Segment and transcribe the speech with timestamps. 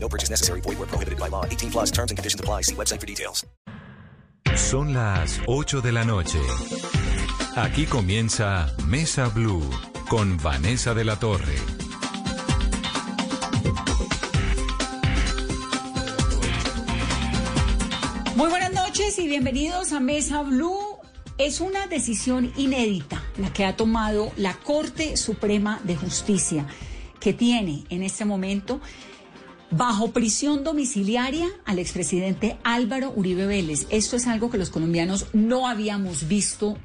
[0.00, 0.60] No purchase necessary.
[0.60, 1.44] Void where prohibited by law.
[1.44, 2.62] 18 plus terms and conditions apply.
[2.62, 3.44] See website for details.
[4.56, 6.38] Son las 8 de la noche.
[7.56, 9.62] Aquí comienza Mesa Blue
[10.08, 11.56] con Vanessa de la Torre.
[18.36, 20.98] Muy buenas noches y bienvenidos a Mesa Blue.
[21.38, 26.66] Es una decisión inédita la que ha tomado la Corte Suprema de Justicia,
[27.20, 28.80] que tiene en este momento
[29.70, 33.86] bajo prisión domiciliaria al expresidente Álvaro Uribe Vélez.
[33.90, 36.76] Esto es algo que los colombianos no habíamos visto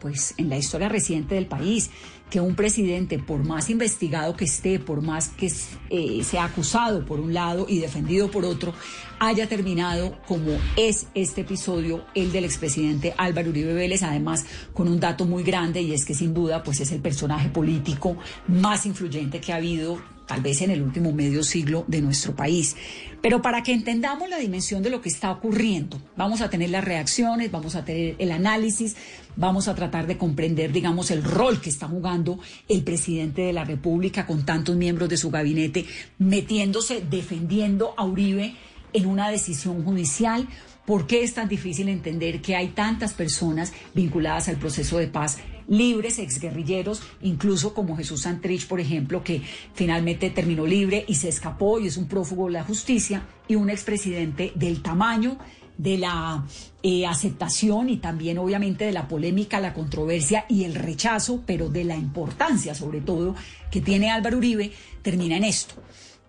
[0.00, 1.90] pues en la historia reciente del país,
[2.28, 5.52] que un presidente, por más investigado que esté, por más que
[5.90, 8.74] eh, sea acusado por un lado y defendido por otro,
[9.20, 14.98] haya terminado como es este episodio, el del expresidente Álvaro Uribe Vélez, además con un
[14.98, 18.16] dato muy grande y es que sin duda pues es el personaje político
[18.48, 20.00] más influyente que ha habido
[20.32, 22.74] tal vez en el último medio siglo de nuestro país.
[23.20, 26.82] Pero para que entendamos la dimensión de lo que está ocurriendo, vamos a tener las
[26.82, 28.96] reacciones, vamos a tener el análisis,
[29.36, 33.64] vamos a tratar de comprender, digamos, el rol que está jugando el presidente de la
[33.64, 35.84] República con tantos miembros de su gabinete
[36.18, 38.54] metiéndose, defendiendo a Uribe
[38.94, 40.48] en una decisión judicial.
[40.86, 45.38] ¿Por qué es tan difícil entender que hay tantas personas vinculadas al proceso de paz
[45.68, 49.42] libres, exguerrilleros, incluso como Jesús Santrich, por ejemplo, que
[49.74, 53.70] finalmente terminó libre y se escapó y es un prófugo de la justicia, y un
[53.70, 55.38] expresidente del tamaño
[55.78, 56.44] de la
[56.82, 61.84] eh, aceptación y también obviamente de la polémica, la controversia y el rechazo, pero de
[61.84, 63.34] la importancia sobre todo
[63.70, 65.74] que tiene Álvaro Uribe, termina en esto.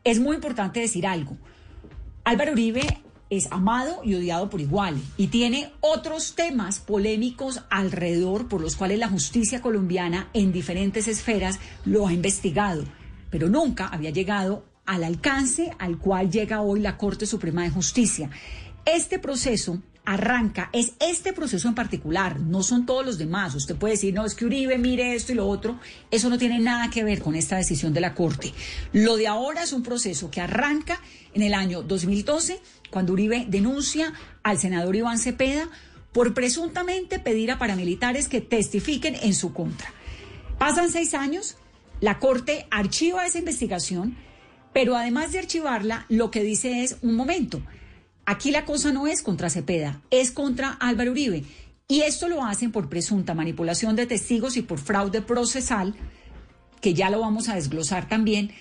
[0.03, 1.38] Es muy importante decir algo.
[2.23, 3.02] Álvaro Uribe
[3.38, 8.99] es amado y odiado por igual y tiene otros temas polémicos alrededor por los cuales
[8.99, 12.83] la justicia colombiana en diferentes esferas lo ha investigado,
[13.29, 18.29] pero nunca había llegado al alcance al cual llega hoy la Corte Suprema de Justicia.
[18.85, 23.55] Este proceso arranca, es este proceso en particular, no son todos los demás.
[23.55, 25.79] Usted puede decir, no, es que Uribe mire esto y lo otro.
[26.11, 28.53] Eso no tiene nada que ver con esta decisión de la Corte.
[28.91, 31.00] Lo de ahora es un proceso que arranca
[31.33, 32.59] en el año 2012
[32.93, 35.67] cuando Uribe denuncia al senador Iván Cepeda
[36.11, 39.91] por presuntamente pedir a paramilitares que testifiquen en su contra.
[40.59, 41.57] Pasan seis años,
[42.01, 44.15] la Corte archiva esa investigación,
[44.73, 47.63] pero además de archivarla, lo que dice es, un momento,
[48.27, 51.45] aquí la cosa no es contra Cepeda, es contra Álvaro Uribe.
[51.87, 55.95] Y esto lo hacen por presunta manipulación de testigos y por fraude procesal,
[56.79, 58.51] que ya lo vamos a desglosar también,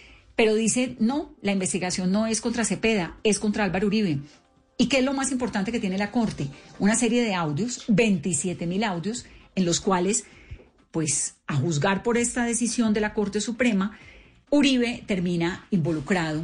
[0.43, 4.19] pero dice, no, la investigación no es contra Cepeda, es contra Álvaro Uribe.
[4.77, 6.49] ¿Y qué es lo más importante que tiene la Corte?
[6.81, 10.25] Una serie de audios, 27 mil audios, en los cuales,
[10.91, 13.97] pues, a juzgar por esta decisión de la Corte Suprema,
[14.51, 16.43] Uribe termina involucrado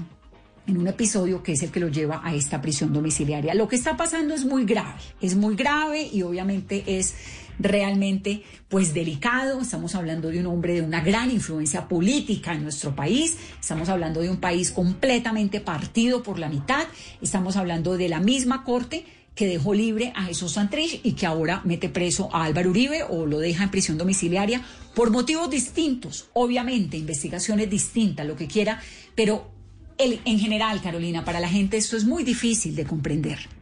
[0.69, 3.53] en un episodio que es el que lo lleva a esta prisión domiciliaria.
[3.55, 7.17] Lo que está pasando es muy grave, es muy grave y obviamente es
[7.59, 9.61] realmente pues delicado.
[9.61, 13.37] Estamos hablando de un hombre de una gran influencia política en nuestro país.
[13.61, 16.87] Estamos hablando de un país completamente partido por la mitad.
[17.21, 19.05] Estamos hablando de la misma corte
[19.35, 23.25] que dejó libre a Jesús Santrich y que ahora mete preso a Álvaro Uribe o
[23.25, 24.63] lo deja en prisión domiciliaria
[24.97, 28.83] por motivos distintos, obviamente, investigaciones distintas, lo que quiera,
[29.15, 29.49] pero
[29.97, 33.58] el, en general, Carolina, para la gente esto es muy difícil de comprender.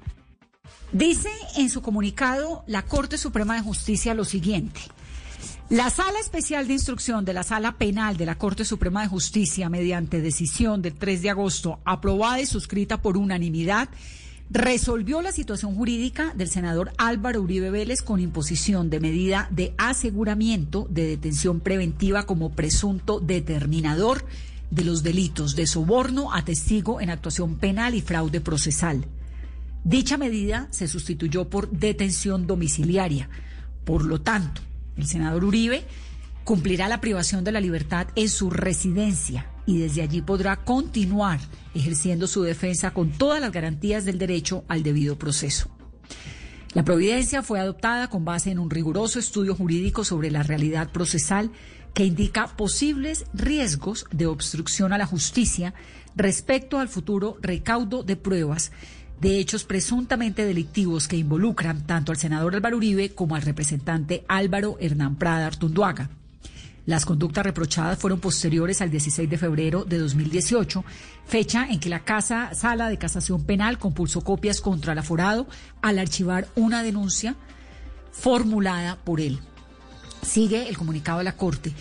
[0.93, 4.81] Dice en su comunicado la Corte Suprema de Justicia lo siguiente.
[5.69, 9.69] La Sala Especial de Instrucción de la Sala Penal de la Corte Suprema de Justicia,
[9.69, 13.89] mediante decisión del 3 de agosto, aprobada y suscrita por unanimidad,
[14.49, 20.87] resolvió la situación jurídica del senador Álvaro Uribe Vélez con imposición de medida de aseguramiento
[20.89, 24.25] de detención preventiva como presunto determinador
[24.71, 29.05] de los delitos de soborno a testigo en actuación penal y fraude procesal.
[29.87, 33.31] Dicha medida se sustituyó por detención domiciliaria.
[33.85, 34.61] Por lo tanto,
[34.97, 35.85] el senador Uribe
[36.43, 41.39] cumplirá la privación de la libertad en su residencia y desde allí podrá continuar
[41.73, 45.69] ejerciendo su defensa con todas las garantías del derecho al debido proceso.
[46.75, 51.53] La providencia fue adoptada con base en un riguroso estudio jurídico sobre la realidad procesal
[51.95, 55.75] que indica posibles riesgos de obstrucción a la justicia
[56.17, 58.73] respecto al futuro recaudo de pruebas
[59.21, 64.77] de hechos presuntamente delictivos que involucran tanto al senador Álvaro Uribe como al representante Álvaro
[64.81, 66.11] Hernán Prada Artunduaga.
[66.87, 70.85] Las conductas reprochadas fueron posteriores al 16 de febrero de 2018,
[71.25, 75.49] fecha en que la Casa Sala de Casación Penal compulsó copias contra el aforado
[75.83, 77.35] al archivar una denuncia
[78.13, 79.41] formulada por él.
[80.23, 81.73] Sigue el comunicado de la Corte.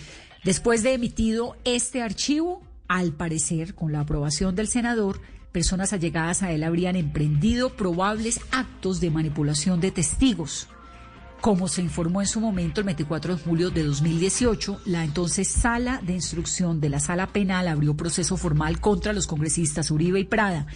[0.42, 5.20] Después de emitido este archivo, al parecer, con la aprobación del senador,
[5.56, 10.68] personas allegadas a él habrían emprendido probables actos de manipulación de testigos.
[11.40, 16.02] Como se informó en su momento el 24 de julio de 2018, la entonces Sala
[16.04, 20.66] de Instrucción de la Sala Penal abrió proceso formal contra los congresistas Uribe y Prada,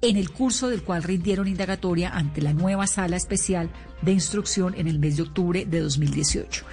[0.00, 3.68] en el curso del cual rindieron indagatoria ante la nueva Sala Especial
[4.00, 6.64] de Instrucción en el mes de octubre de 2018.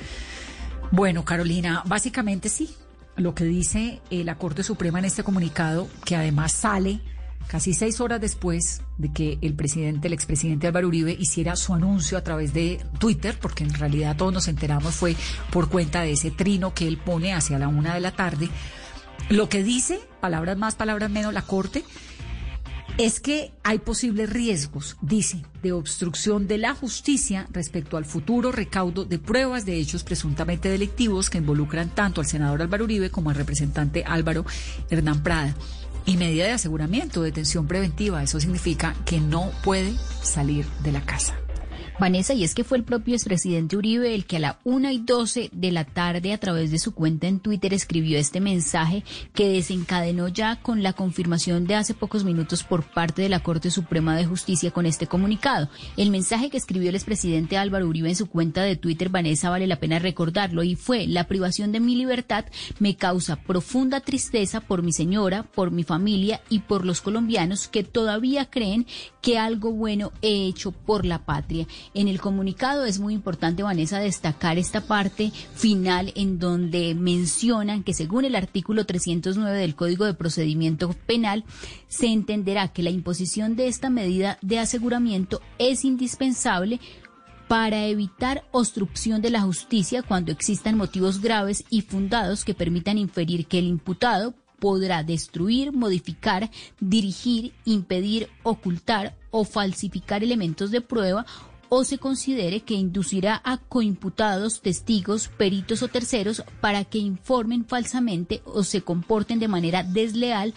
[0.93, 2.69] Bueno, Carolina, básicamente sí,
[3.17, 7.01] lo que dice eh, la Corte Suprema en este comunicado, que además sale
[7.47, 12.17] casi seis horas después de que el presidente, el expresidente Álvaro Uribe hiciera su anuncio
[12.17, 15.15] a través de Twitter, porque en realidad todos nos enteramos fue
[15.51, 18.49] por cuenta de ese trino que él pone hacia la una de la tarde.
[19.29, 21.83] Lo que dice, palabras más, palabras menos, la Corte,
[22.97, 29.05] es que hay posibles riesgos, dice, de obstrucción de la justicia respecto al futuro recaudo
[29.05, 33.35] de pruebas de hechos presuntamente delictivos que involucran tanto al senador Álvaro Uribe como al
[33.35, 34.45] representante Álvaro
[34.89, 35.55] Hernán Prada
[36.07, 38.23] y medida de aseguramiento, detención preventiva.
[38.23, 39.93] Eso significa que no puede
[40.23, 41.35] salir de la casa.
[41.99, 44.99] Vanessa, y es que fue el propio expresidente Uribe el que a la una y
[44.99, 49.03] 12 de la tarde a través de su cuenta en Twitter escribió este mensaje
[49.33, 53.71] que desencadenó ya con la confirmación de hace pocos minutos por parte de la Corte
[53.71, 55.69] Suprema de Justicia con este comunicado.
[55.97, 59.65] El mensaje que escribió el expresidente Álvaro Uribe en su cuenta de Twitter, Vanessa, vale
[59.65, 62.45] la pena recordarlo, y fue, la privación de mi libertad
[62.77, 67.83] me causa profunda tristeza por mi señora, por mi familia y por los colombianos que
[67.83, 68.85] todavía creen
[69.27, 71.67] que algo bueno he hecho por la patria.
[71.93, 77.93] En el comunicado es muy importante, Vanessa, destacar esta parte final en donde mencionan que
[77.93, 81.43] según el artículo 309 del Código de Procedimiento Penal,
[81.89, 86.79] se entenderá que la imposición de esta medida de aseguramiento es indispensable
[87.49, 93.45] para evitar obstrucción de la justicia cuando existan motivos graves y fundados que permitan inferir
[93.45, 96.49] que el imputado podrá destruir, modificar,
[96.79, 101.25] dirigir, impedir, ocultar o falsificar elementos de prueba
[101.69, 108.41] o se considere que inducirá a coimputados, testigos, peritos o terceros para que informen falsamente
[108.45, 110.53] o se comporten de manera desleal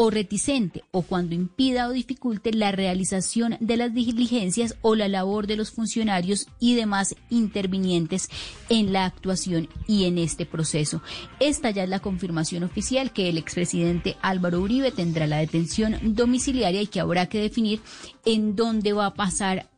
[0.00, 5.48] o reticente o cuando impida o dificulte la realización de las diligencias o la labor
[5.48, 8.28] de los funcionarios y demás intervinientes
[8.68, 11.02] en la actuación y en este proceso.
[11.40, 16.80] Esta ya es la confirmación oficial que el expresidente Álvaro Uribe tendrá la detención domiciliaria
[16.80, 17.80] y que habrá que definir
[18.24, 19.68] en dónde va a pasar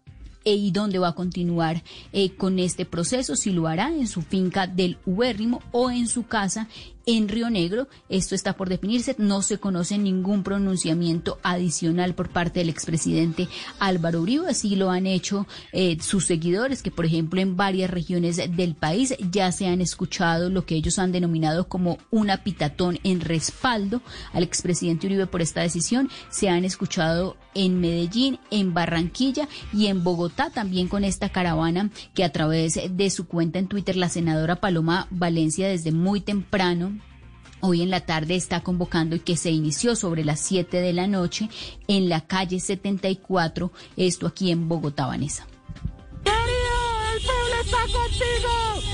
[0.45, 1.83] e y dónde va a continuar
[2.13, 6.27] eh, con este proceso, si lo hará en su finca del Ubérrimo o en su
[6.27, 6.69] casa
[7.06, 7.88] en Río Negro.
[8.08, 9.14] Esto está por definirse.
[9.19, 13.49] No se conoce ningún pronunciamiento adicional por parte del expresidente
[13.79, 14.49] Álvaro Uribe.
[14.49, 19.14] Así lo han hecho eh, sus seguidores, que por ejemplo en varias regiones del país
[19.31, 24.02] ya se han escuchado lo que ellos han denominado como una pitatón en respaldo
[24.32, 26.11] al expresidente Uribe por esta decisión.
[26.31, 32.25] Se han escuchado en Medellín, en Barranquilla y en Bogotá también con esta caravana que
[32.25, 37.00] a través de su cuenta en Twitter la senadora Paloma Valencia desde muy temprano
[37.61, 41.07] hoy en la tarde está convocando y que se inició sobre las 7 de la
[41.07, 41.49] noche
[41.88, 45.47] en la calle 74, esto aquí en Bogotá, Vanessa.
[46.25, 46.38] ¡Querido,
[47.14, 48.89] el pueblo está contigo!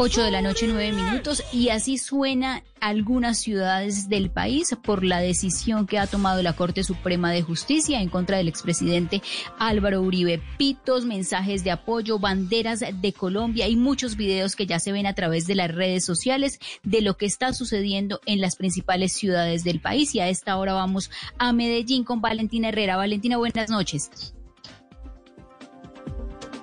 [0.00, 5.18] 8 de la noche, 9 minutos, y así suena algunas ciudades del país por la
[5.18, 9.22] decisión que ha tomado la Corte Suprema de Justicia en contra del expresidente
[9.58, 10.40] Álvaro Uribe.
[10.56, 15.14] Pitos, mensajes de apoyo, banderas de Colombia y muchos videos que ya se ven a
[15.14, 19.80] través de las redes sociales de lo que está sucediendo en las principales ciudades del
[19.80, 20.14] país.
[20.14, 22.96] Y a esta hora vamos a Medellín con Valentina Herrera.
[22.96, 24.37] Valentina, buenas noches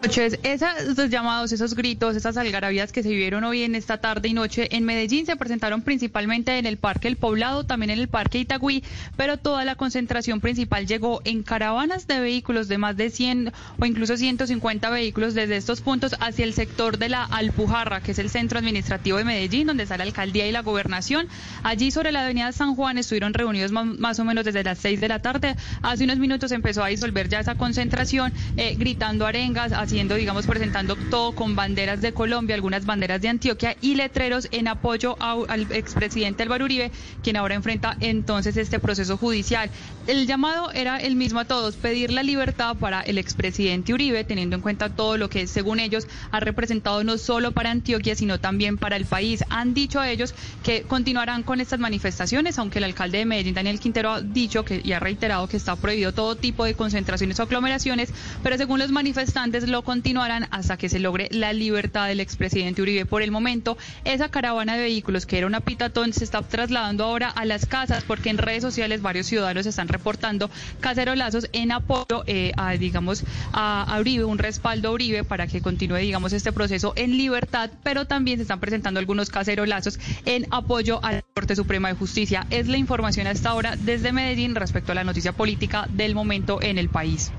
[0.05, 0.37] noches.
[0.43, 4.67] esos llamados, esos gritos, esas algarabías que se vivieron hoy en esta tarde y noche
[4.75, 8.83] en Medellín se presentaron principalmente en el Parque El Poblado, también en el Parque Itagüí,
[9.17, 13.85] pero toda la concentración principal llegó en caravanas de vehículos de más de 100 o
[13.85, 18.29] incluso 150 vehículos desde estos puntos hacia el sector de la Alpujarra, que es el
[18.29, 21.27] centro administrativo de Medellín, donde está la alcaldía y la gobernación.
[21.63, 25.07] Allí sobre la avenida San Juan estuvieron reunidos más, o menos desde las 6 de
[25.07, 25.55] la tarde.
[25.81, 30.45] Hace unos minutos empezó a disolver ya esa concentración, eh, gritando arengas, así haciendo, digamos,
[30.45, 35.71] presentando todo con banderas de Colombia, algunas banderas de Antioquia y letreros en apoyo al
[35.71, 36.91] expresidente Álvaro Uribe,
[37.23, 39.69] quien ahora enfrenta entonces este proceso judicial.
[40.05, 44.57] El llamado era el mismo a todos, pedir la libertad para el expresidente Uribe, teniendo
[44.57, 48.77] en cuenta todo lo que, según ellos, ha representado no solo para Antioquia, sino también
[48.77, 49.45] para el país.
[49.49, 53.79] Han dicho a ellos que continuarán con estas manifestaciones, aunque el alcalde de Medellín, Daniel
[53.79, 57.43] Quintero, ha dicho que y ha reiterado que está prohibido todo tipo de concentraciones o
[57.43, 58.09] aglomeraciones,
[58.43, 63.05] pero según los manifestantes lo continuarán hasta que se logre la libertad del expresidente Uribe.
[63.05, 67.29] Por el momento, esa caravana de vehículos que era una pitatón se está trasladando ahora
[67.29, 70.49] a las casas porque en redes sociales varios ciudadanos están reportando
[70.81, 73.23] cacerolazos en apoyo eh, a, digamos,
[73.53, 78.05] a, Uribe, un respaldo a Uribe para que continúe, digamos, este proceso en libertad, pero
[78.05, 82.47] también se están presentando algunos cacerolazos en apoyo a la Corte Suprema de Justicia.
[82.49, 86.77] Es la información hasta ahora desde Medellín respecto a la noticia política del momento en
[86.77, 87.31] el país.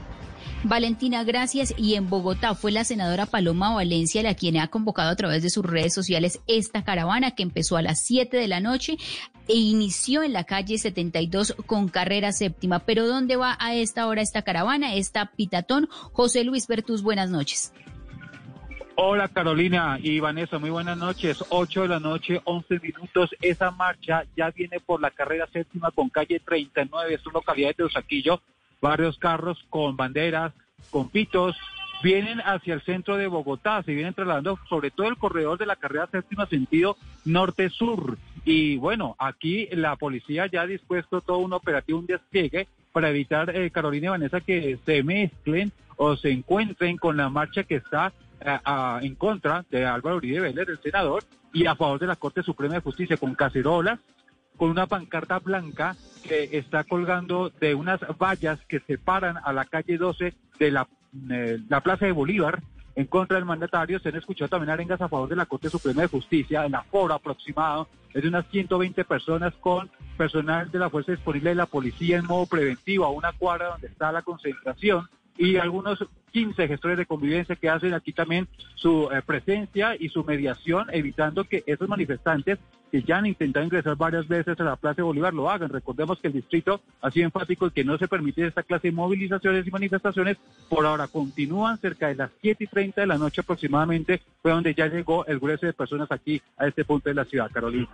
[0.64, 1.74] Valentina, gracias.
[1.76, 5.50] Y en Bogotá fue la senadora Paloma Valencia la quien ha convocado a través de
[5.50, 8.96] sus redes sociales esta caravana que empezó a las 7 de la noche
[9.48, 12.80] e inició en la calle 72 con carrera séptima.
[12.80, 15.88] Pero ¿dónde va a esta hora esta caravana, esta pitatón?
[15.90, 17.72] José Luis Bertús, buenas noches.
[18.98, 21.44] Hola Carolina y Vanessa, muy buenas noches.
[21.50, 23.30] 8 de la noche, 11 minutos.
[23.42, 27.84] Esa marcha ya viene por la carrera séptima con calle 39, es una localidad de
[27.84, 28.40] Usaquillo
[28.80, 30.52] varios carros con banderas,
[30.90, 31.56] con pitos,
[32.02, 35.76] vienen hacia el centro de Bogotá, se vienen trasladando sobre todo el corredor de la
[35.76, 38.18] carrera séptima sentido norte-sur.
[38.44, 43.54] Y bueno, aquí la policía ya ha dispuesto todo un operativo, un despliegue para evitar,
[43.54, 48.12] eh, Carolina y Vanessa, que se mezclen o se encuentren con la marcha que está
[48.40, 48.58] eh,
[49.02, 52.74] en contra de Álvaro Uribe Vélez, el senador, y a favor de la Corte Suprema
[52.74, 53.98] de Justicia, con cacerolas,
[54.56, 55.96] con una pancarta blanca
[56.26, 60.88] que está colgando de unas vallas que separan a la calle 12 de la,
[61.30, 62.62] eh, la Plaza de Bolívar
[62.94, 63.98] en contra del mandatario.
[64.00, 66.64] Se han escuchado también arengas a favor de la Corte Suprema de Justicia.
[66.64, 71.56] El aforo aproximado es de unas 120 personas con personal de la Fuerza Disponible de
[71.56, 76.68] la Policía en modo preventivo a una cuadra donde está la concentración y algunos 15
[76.68, 81.62] gestores de convivencia que hacen aquí también su eh, presencia y su mediación, evitando que
[81.66, 82.58] esos manifestantes
[82.90, 85.70] que ya han intentado ingresar varias veces a la Plaza de Bolívar lo hagan.
[85.70, 88.92] Recordemos que el distrito ha sido enfático en que no se permite esta clase de
[88.92, 90.36] movilizaciones y manifestaciones.
[90.68, 94.74] Por ahora continúan cerca de las 7 y 30 de la noche aproximadamente, fue donde
[94.74, 97.88] ya llegó el grueso de personas aquí a este punto de la ciudad, Carolina.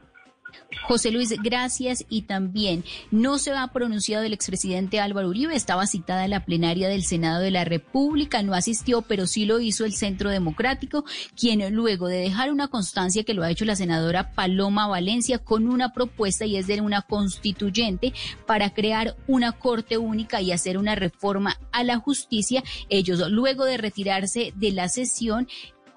[0.86, 2.04] José Luis, gracias.
[2.08, 5.54] Y también no se ha pronunciado el expresidente Álvaro Uribe.
[5.54, 8.42] Estaba citada en la plenaria del Senado de la República.
[8.42, 11.04] No asistió, pero sí lo hizo el Centro Democrático,
[11.36, 15.68] quien luego de dejar una constancia que lo ha hecho la senadora Paloma Valencia con
[15.68, 18.12] una propuesta y es de una constituyente
[18.46, 22.62] para crear una corte única y hacer una reforma a la justicia.
[22.88, 25.48] Ellos, luego de retirarse de la sesión,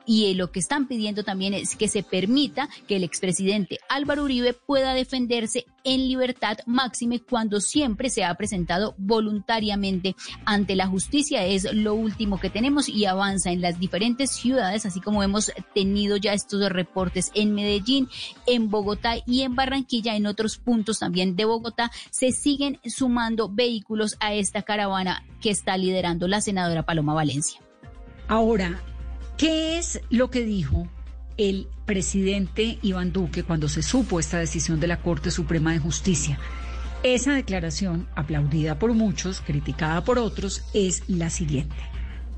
[0.05, 4.53] y lo que están pidiendo también es que se permita que el expresidente Álvaro Uribe
[4.53, 11.45] pueda defenderse en libertad máxime cuando siempre se ha presentado voluntariamente ante la justicia.
[11.45, 16.17] Es lo último que tenemos y avanza en las diferentes ciudades, así como hemos tenido
[16.17, 18.09] ya estos reportes en Medellín,
[18.47, 24.17] en Bogotá y en Barranquilla, en otros puntos también de Bogotá, se siguen sumando vehículos
[24.19, 27.61] a esta caravana que está liderando la senadora Paloma Valencia.
[28.27, 28.81] Ahora,
[29.37, 30.87] ¿Qué es lo que dijo
[31.35, 36.39] el presidente Iván Duque cuando se supo esta decisión de la Corte Suprema de Justicia?
[37.03, 41.75] Esa declaración, aplaudida por muchos, criticada por otros, es la siguiente.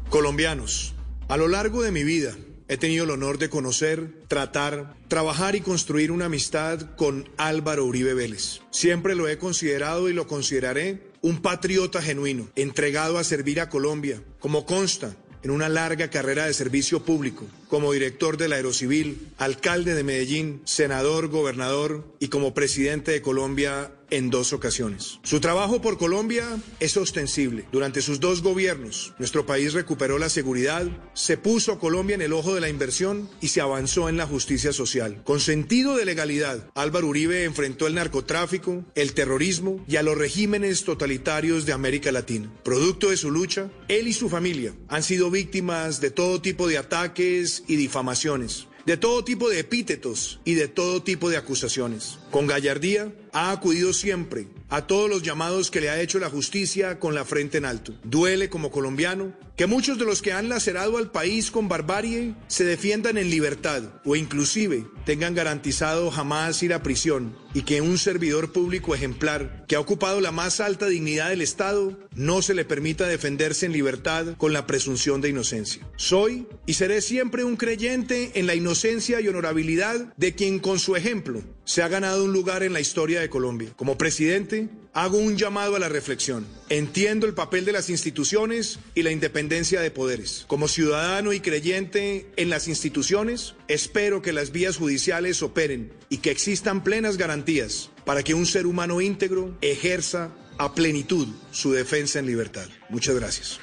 [0.10, 0.96] Colombianos,
[1.28, 2.36] a lo largo de mi vida
[2.68, 8.16] he tenido el honor de conocer, tratar, trabajar y construir una amistad con Álvaro Uribe
[8.16, 8.62] Vélez.
[8.72, 14.24] Siempre lo he considerado y lo consideraré un patriota genuino, entregado a servir a Colombia,
[14.40, 15.16] como consta
[15.48, 21.30] en una larga carrera de servicio público, como director del Aerocivil, alcalde de Medellín, senador,
[21.30, 25.20] gobernador y como presidente de Colombia en dos ocasiones.
[25.24, 26.46] Su trabajo por Colombia
[26.80, 27.66] es ostensible.
[27.72, 32.56] Durante sus dos gobiernos, nuestro país recuperó la seguridad, se puso Colombia en el ojo
[32.56, 35.22] de la inversión y se avanzó en la justicia social.
[35.24, 40.84] Con sentido de legalidad, Álvaro Uribe enfrentó el narcotráfico, el terrorismo y a los regímenes
[40.84, 42.52] totalitarios de América Latina.
[42.64, 46.78] Producto de su lucha, él y su familia han sido víctimas de todo tipo de
[46.78, 52.20] ataques y difamaciones de todo tipo de epítetos y de todo tipo de acusaciones.
[52.32, 56.98] Con gallardía ha acudido siempre a todos los llamados que le ha hecho la justicia
[56.98, 57.94] con la frente en alto.
[58.06, 62.64] Duele como colombiano Que muchos de los que han lacerado al país con barbarie se
[62.64, 68.52] defiendan en libertad o inclusive tengan garantizado jamás ir a prisión y que un servidor
[68.52, 73.08] público ejemplar que ha ocupado la más alta dignidad del Estado no se le permita
[73.08, 75.90] defenderse en libertad con la presunción de inocencia.
[75.96, 80.96] Soy y seré siempre un creyente en la inocencia y honorabilidad de quien con su
[80.96, 83.74] ejemplo se ha ganado un lugar en la historia de Colombia.
[83.76, 86.48] Como presidente, hago un llamado a la reflexión.
[86.70, 90.46] Entiendo el papel de las instituciones y la independencia de poderes.
[90.48, 96.32] Como ciudadano y creyente en las instituciones, espero que las vías judiciales operen y que
[96.32, 102.26] existan plenas garantías para que un ser humano íntegro ejerza a plenitud su defensa en
[102.26, 102.68] libertad.
[102.90, 103.60] Muchas gracias.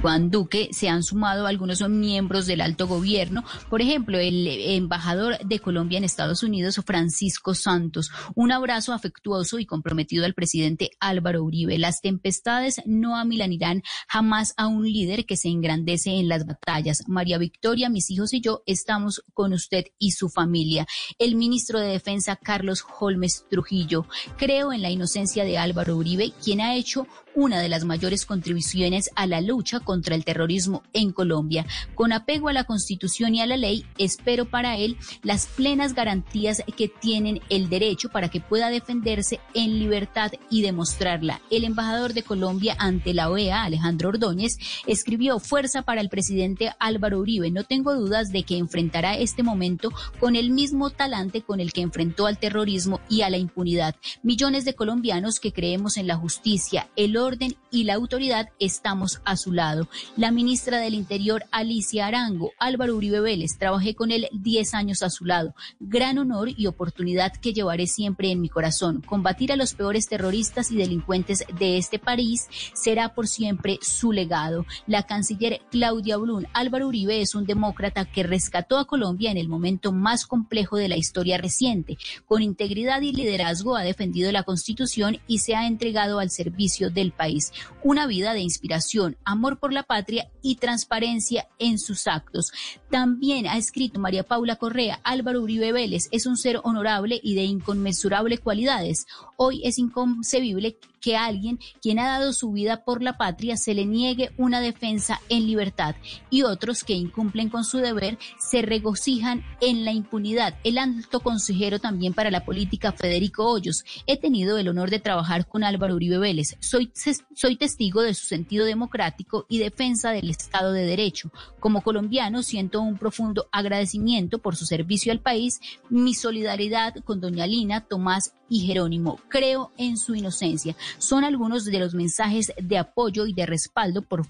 [0.00, 5.58] Juan Duque se han sumado algunos miembros del alto gobierno, por ejemplo, el embajador de
[5.58, 8.10] Colombia en Estados Unidos, Francisco Santos.
[8.36, 11.78] Un abrazo afectuoso y comprometido al presidente Álvaro Uribe.
[11.78, 17.02] Las tempestades no amilanirán jamás a un líder que se engrandece en las batallas.
[17.08, 20.86] María Victoria, mis hijos y yo estamos con usted y su familia.
[21.18, 24.06] El ministro de Defensa, Carlos Holmes Trujillo.
[24.36, 29.10] Creo en la inocencia de Álvaro Uribe, quien ha hecho una de las mayores contribuciones
[29.14, 31.66] a la lucha contra el terrorismo en Colombia.
[31.94, 36.62] Con apego a la Constitución y a la ley, espero para él las plenas garantías
[36.76, 41.40] que tienen el derecho para que pueda defenderse en libertad y demostrarla.
[41.50, 47.20] El embajador de Colombia ante la OEA, Alejandro Ordóñez, escribió fuerza para el presidente Álvaro
[47.20, 47.50] Uribe.
[47.50, 51.82] No tengo dudas de que enfrentará este momento con el mismo talante con el que
[51.82, 53.94] enfrentó al terrorismo y a la impunidad.
[54.22, 57.27] Millones de colombianos que creemos en la justicia, el orden
[57.70, 59.88] y la autoridad estamos a su lado.
[60.16, 65.10] La ministra del Interior, Alicia Arango, Álvaro Uribe Vélez, trabajé con él 10 años a
[65.10, 65.54] su lado.
[65.78, 69.02] Gran honor y oportunidad que llevaré siempre en mi corazón.
[69.02, 74.64] Combatir a los peores terroristas y delincuentes de este país será por siempre su legado.
[74.86, 79.48] La canciller Claudia Blum, Álvaro Uribe es un demócrata que rescató a Colombia en el
[79.48, 81.98] momento más complejo de la historia reciente.
[82.26, 87.07] Con integridad y liderazgo ha defendido la Constitución y se ha entregado al servicio del
[87.12, 87.52] país.
[87.82, 92.52] Una vida de inspiración, amor por la patria y transparencia en sus actos.
[92.90, 97.44] También ha escrito María Paula Correa, Álvaro Uribe Vélez es un ser honorable y de
[97.44, 99.06] inconmensurable cualidades.
[99.36, 103.84] Hoy es inconcebible que alguien quien ha dado su vida por la patria se le
[103.84, 105.96] niegue una defensa en libertad
[106.30, 110.54] y otros que incumplen con su deber se regocijan en la impunidad.
[110.64, 113.84] El alto consejero también para la política, Federico Hoyos.
[114.06, 116.56] He tenido el honor de trabajar con Álvaro Uribe Vélez.
[116.60, 116.92] Soy,
[117.34, 121.30] soy testigo de su sentido democrático y defensa del Estado de Derecho.
[121.60, 127.46] Como colombiano siento un profundo agradecimiento por su servicio al país, mi solidaridad con doña
[127.46, 129.20] Lina, Tomás y Jerónimo.
[129.28, 130.76] Creo en su inocencia.
[130.98, 134.26] Son algunos de los mensajes de apoyo y de respaldo por,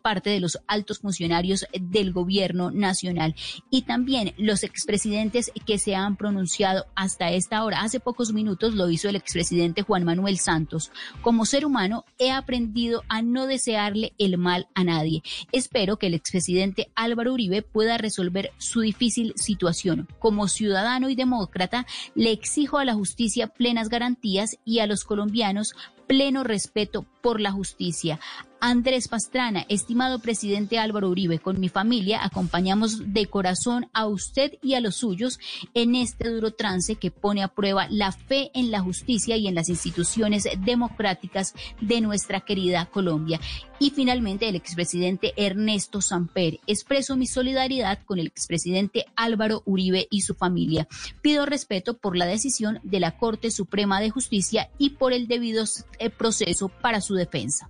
[0.00, 3.34] parte de los altos funcionarios del gobierno nacional
[3.70, 7.82] y también los expresidentes que se han pronunciado hasta esta hora.
[7.82, 10.90] Hace pocos minutos lo hizo el expresidente Juan Manuel Santos.
[11.20, 15.22] Como ser humano he aprendido a no desearle el mal a nadie.
[15.52, 20.08] Espero que el expresidente Álvaro Uribe pueda resolver su difícil situación.
[20.18, 25.74] Como ciudadano y demócrata, le exijo a la justicia plenas garantías y a los colombianos
[26.06, 28.20] pleno respeto por la justicia.
[28.64, 34.74] Andrés Pastrana, estimado presidente Álvaro Uribe, con mi familia acompañamos de corazón a usted y
[34.74, 35.40] a los suyos
[35.74, 39.56] en este duro trance que pone a prueba la fe en la justicia y en
[39.56, 43.40] las instituciones democráticas de nuestra querida Colombia.
[43.80, 46.60] Y finalmente el expresidente Ernesto Samper.
[46.68, 50.86] Expreso mi solidaridad con el expresidente Álvaro Uribe y su familia.
[51.20, 55.64] Pido respeto por la decisión de la Corte Suprema de Justicia y por el debido
[55.98, 57.68] eh, proceso para su defensa.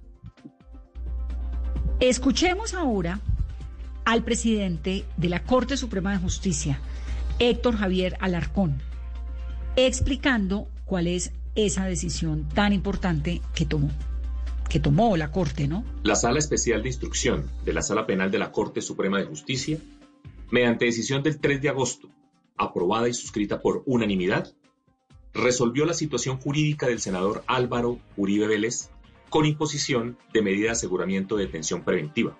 [2.00, 3.20] Escuchemos ahora
[4.04, 6.80] al presidente de la Corte Suprema de Justicia,
[7.38, 8.82] Héctor Javier Alarcón,
[9.76, 13.90] explicando cuál es esa decisión tan importante que tomó
[14.68, 15.84] que tomó la Corte, ¿no?
[16.02, 19.78] La Sala Especial de Instrucción de la Sala Penal de la Corte Suprema de Justicia,
[20.50, 22.08] mediante decisión del 3 de agosto,
[22.56, 24.50] aprobada y suscrita por unanimidad,
[25.34, 28.88] resolvió la situación jurídica del senador Álvaro Uribe Vélez
[29.32, 32.38] con imposición de medida de aseguramiento de detención preventiva,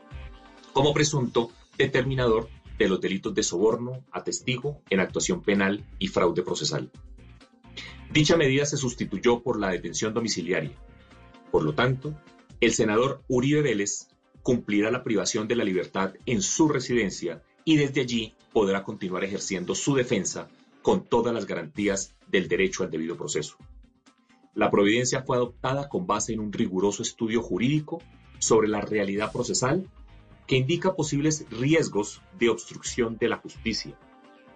[0.74, 6.42] como presunto determinador de los delitos de soborno a testigo en actuación penal y fraude
[6.42, 6.90] procesal.
[8.12, 10.76] Dicha medida se sustituyó por la detención domiciliaria.
[11.50, 12.14] Por lo tanto,
[12.60, 14.08] el senador Uribe Vélez
[14.42, 19.74] cumplirá la privación de la libertad en su residencia y desde allí podrá continuar ejerciendo
[19.74, 20.50] su defensa
[20.82, 23.56] con todas las garantías del derecho al debido proceso.
[24.54, 28.00] La providencia fue adoptada con base en un riguroso estudio jurídico
[28.38, 29.88] sobre la realidad procesal
[30.46, 33.96] que indica posibles riesgos de obstrucción de la justicia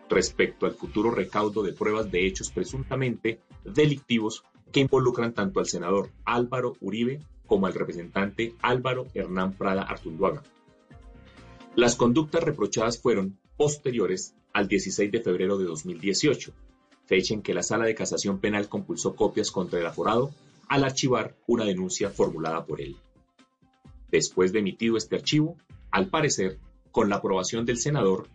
[0.09, 6.11] respecto al futuro recaudo de pruebas de hechos presuntamente delictivos que involucran tanto al senador
[6.25, 10.43] Álvaro Uribe como al representante Álvaro Hernán Prada Artunduaga.
[11.75, 16.53] Las conductas reprochadas fueron posteriores al 16 de febrero de 2018,
[17.07, 20.33] fecha en que la Sala de Casación Penal compulsó copias contra el aforado
[20.69, 22.97] al archivar una denuncia formulada por él.
[24.11, 25.57] Después de emitido este archivo,
[25.91, 26.59] al parecer,
[26.91, 28.29] con la aprobación del senador,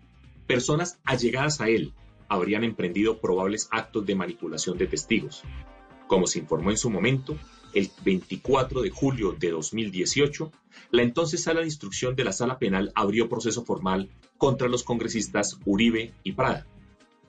[0.47, 1.93] personas allegadas a él
[2.27, 5.43] habrían emprendido probables actos de manipulación de testigos.
[6.07, 7.37] Como se informó en su momento,
[7.73, 10.51] el 24 de julio de 2018,
[10.91, 15.57] la entonces Sala de Instrucción de la Sala Penal abrió proceso formal contra los congresistas
[15.65, 16.67] Uribe y Prada,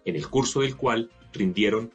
[0.04, 1.92] en el curso del cual rindieron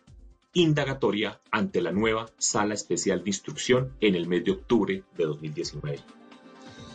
[0.54, 6.00] indagatoria ante la nueva Sala Especial de Instrucción en el mes de octubre de 2019.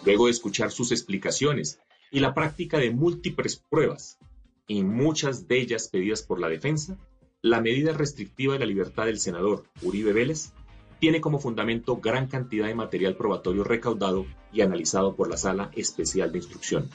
[0.05, 4.19] Luego de escuchar sus explicaciones y la práctica de múltiples pruebas,
[4.67, 6.99] y muchas de ellas pedidas por la defensa,
[7.41, 10.53] la medida restrictiva de la libertad del senador Uribe Vélez
[11.01, 16.31] tiene como fundamento gran cantidad de material probatorio recaudado y analizado por la Sala Especial
[16.31, 16.89] de Instrucción.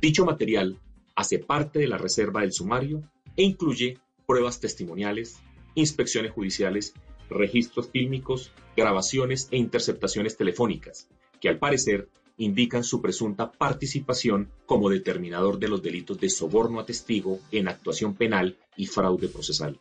[0.00, 0.78] Dicho material
[1.16, 3.02] hace parte de la reserva del sumario
[3.36, 5.38] e incluye pruebas testimoniales,
[5.74, 6.94] inspecciones judiciales,
[7.30, 11.08] registros fílmicos, grabaciones e interceptaciones telefónicas,
[11.40, 16.86] que al parecer indican su presunta participación como determinador de los delitos de soborno a
[16.86, 19.80] testigo en actuación penal y fraude procesal.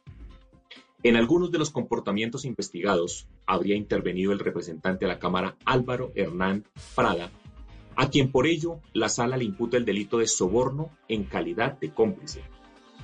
[1.01, 6.65] En algunos de los comportamientos investigados habría intervenido el representante de la Cámara Álvaro Hernán
[6.95, 7.31] Prada,
[7.95, 11.93] a quien por ello la sala le imputa el delito de soborno en calidad de
[11.93, 12.41] cómplice,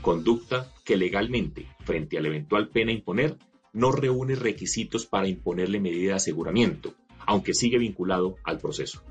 [0.02, 3.38] conducta que legalmente, frente a la eventual pena imponer,
[3.74, 9.04] no reúne requisitos para imponerle medida de aseguramiento, aunque sigue vinculado al proceso.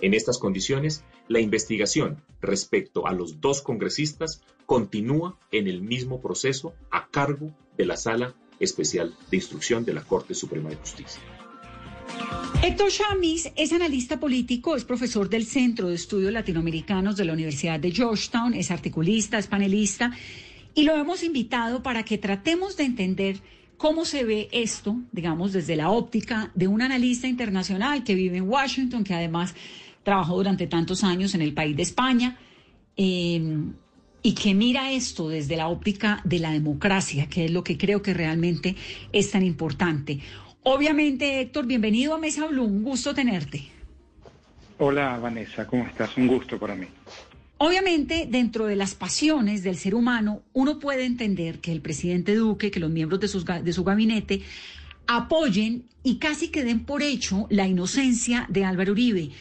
[0.00, 6.74] En estas condiciones, la investigación respecto a los dos congresistas continúa en el mismo proceso
[6.90, 11.22] a cargo de la Sala Especial de Instrucción de la Corte Suprema de Justicia.
[12.62, 17.78] Héctor Chamis es analista político, es profesor del Centro de Estudios Latinoamericanos de la Universidad
[17.78, 20.12] de Georgetown, es articulista, es panelista,
[20.74, 23.40] y lo hemos invitado para que tratemos de entender
[23.76, 28.48] cómo se ve esto, digamos, desde la óptica de un analista internacional que vive en
[28.48, 29.54] Washington, que además
[30.02, 32.38] trabajó durante tantos años en el país de España.
[32.96, 33.42] Eh,
[34.26, 38.00] y que mira esto desde la óptica de la democracia, que es lo que creo
[38.00, 38.74] que realmente
[39.12, 40.18] es tan importante.
[40.66, 43.64] Obviamente, Héctor, bienvenido a Mesa Blue, un gusto tenerte.
[44.78, 46.16] Hola, Vanessa, ¿cómo estás?
[46.16, 46.86] Un gusto para mí.
[47.58, 52.70] Obviamente, dentro de las pasiones del ser humano, uno puede entender que el presidente Duque,
[52.70, 54.40] que los miembros de, sus, de su gabinete
[55.06, 59.32] apoyen y casi que den por hecho la inocencia de Álvaro Uribe.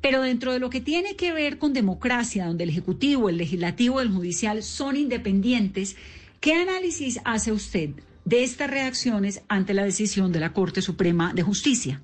[0.00, 4.00] Pero dentro de lo que tiene que ver con democracia, donde el Ejecutivo, el Legislativo
[4.00, 5.96] el Judicial son independientes,
[6.40, 7.90] ¿qué análisis hace usted
[8.28, 12.02] de estas reacciones ante la decisión de la Corte Suprema de Justicia?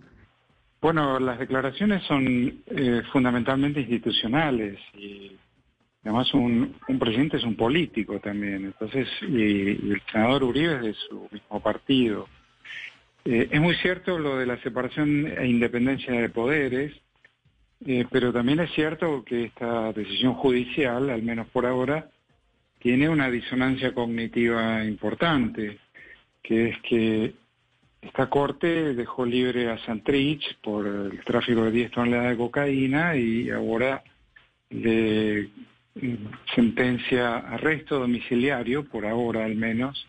[0.80, 5.32] Bueno, las declaraciones son eh, fundamentalmente institucionales y
[6.02, 11.28] además un, presidente es un político también, entonces, y, el senador Uribe es de su
[11.30, 12.26] mismo partido.
[13.26, 16.94] Eh, es muy cierto lo de la separación e independencia de poderes,
[17.86, 22.08] eh, pero también es cierto que esta decisión judicial, al menos por ahora,
[22.78, 25.78] tiene una disonancia cognitiva importante,
[26.44, 27.34] que es que
[28.02, 33.50] esta corte dejó libre a Santrich por el tráfico de 10 toneladas de cocaína y
[33.50, 34.04] ahora
[34.68, 35.48] le
[35.94, 36.14] mm,
[36.54, 40.06] sentencia arresto domiciliario, por ahora al menos,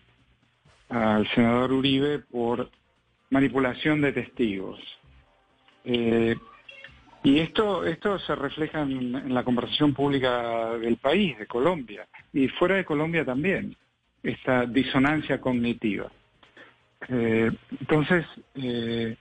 [0.89, 2.69] al senador Uribe por
[3.29, 4.79] manipulación de testigos.
[5.85, 6.35] Eh,
[7.23, 12.75] y esto, esto se refleja en, la conversación pública del país, de Colombia, y fuera
[12.75, 13.75] de Colombia también,
[14.21, 16.11] esta disonancia cognitiva.
[17.09, 19.17] Eh, entonces, eh,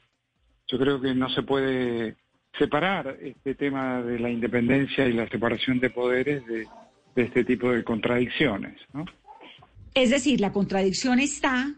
[0.68, 2.16] yo creo que no se puede
[2.58, 6.66] separar este tema de la independencia y la separación de poderes de,
[7.14, 8.80] de este tipo de contradicciones.
[8.92, 9.04] ¿no?
[9.94, 11.74] Es decir, la contradicción está,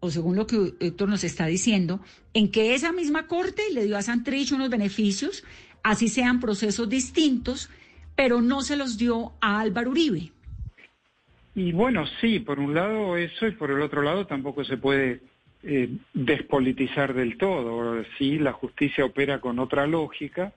[0.00, 2.00] o según lo que Héctor nos está diciendo,
[2.34, 5.44] en que esa misma corte le dio a Santrich unos beneficios,
[5.82, 7.70] así sean procesos distintos,
[8.14, 10.32] pero no se los dio a Álvaro Uribe.
[11.54, 15.20] Y bueno, sí, por un lado eso y por el otro lado tampoco se puede
[15.68, 18.04] eh, despolitizar del todo.
[18.16, 20.52] Sí, la justicia opera con otra lógica,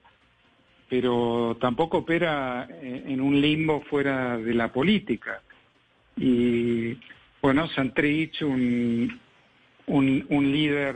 [0.88, 5.42] pero tampoco opera eh, en un limbo fuera de la política.
[6.16, 6.96] Y
[7.42, 9.20] bueno, Santrich, un,
[9.86, 10.94] un, un líder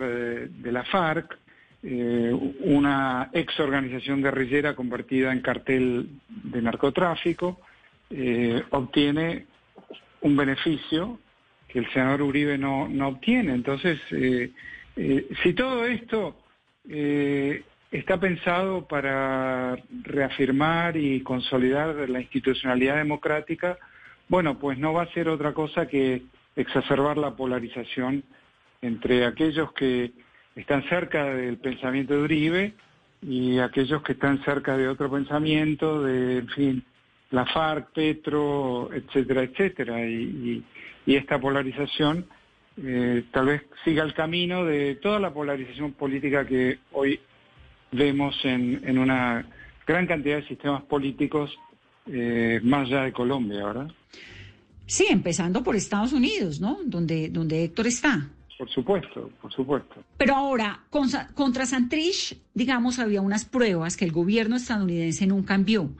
[0.49, 1.37] de, la FARC,
[1.83, 7.61] eh, una ex organización guerrillera convertida en cartel de narcotráfico,
[8.71, 9.47] obtiene
[10.21, 11.19] un beneficio
[11.75, 13.53] que el senador Uribe no, no obtiene.
[13.53, 14.53] Entonces, eh,
[14.95, 16.37] eh, si todo esto
[16.89, 23.77] eh, está pensado para reafirmar y consolidar la institucionalidad democrática,
[24.29, 26.23] bueno, pues no va a ser otra cosa que
[26.55, 28.23] exacerbar la polarización
[28.81, 30.13] entre aquellos que
[30.55, 32.75] están cerca del pensamiento de Uribe
[33.21, 36.85] y aquellos que están cerca de otro pensamiento, de, en fin,
[37.33, 40.07] la FARC, Petro, etcétera, etcétera.
[40.07, 40.65] Y, y,
[41.07, 42.27] y esta polarización
[42.83, 47.21] eh, tal vez siga el camino de toda la polarización política que hoy
[47.93, 49.47] vemos en, en una
[49.87, 51.57] gran cantidad de sistemas políticos
[52.07, 53.91] eh, más allá de Colombia, ¿verdad?
[54.87, 56.79] Sí, empezando por Estados Unidos, ¿no?
[56.85, 58.29] Donde, donde Héctor está.
[58.59, 60.05] Por supuesto, por supuesto.
[60.19, 65.91] Pero ahora, con, contra Santrich, digamos, había unas pruebas que el gobierno estadounidense nunca envió.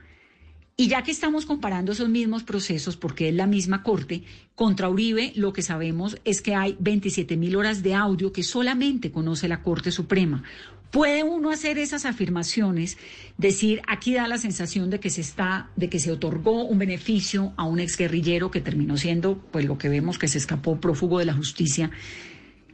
[0.77, 4.25] Y ya que estamos comparando esos mismos procesos, porque es la misma corte,
[4.57, 9.13] contra Uribe lo que sabemos es que hay 27 mil horas de audio que solamente
[9.13, 10.43] conoce la Corte Suprema.
[10.91, 12.99] ¿Puede uno hacer esas afirmaciones,
[13.39, 17.53] decir, aquí da la sensación de que se está, de que se otorgó un beneficio
[17.57, 21.25] a un exguerrillero que terminó siendo, pues lo que vemos que se escapó prófugo de
[21.25, 21.93] la justicia,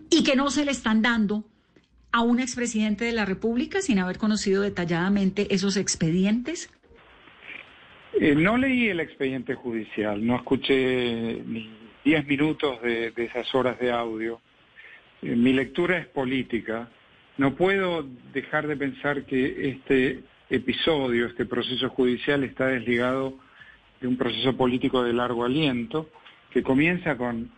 [0.09, 1.45] y que no se le están dando
[2.13, 6.71] a un expresidente de la República sin haber conocido detalladamente esos expedientes?
[8.19, 11.71] Eh, no leí el expediente judicial, no escuché ni
[12.05, 14.41] diez minutos de, esas horas de audio.
[15.23, 16.89] Eh, mi lectura es política.
[17.39, 20.21] No puedo dejar de pensar que este
[20.51, 23.39] episodio, este proceso judicial está desligado
[24.01, 26.11] de un proceso político de largo aliento
[26.51, 27.51] que comienza con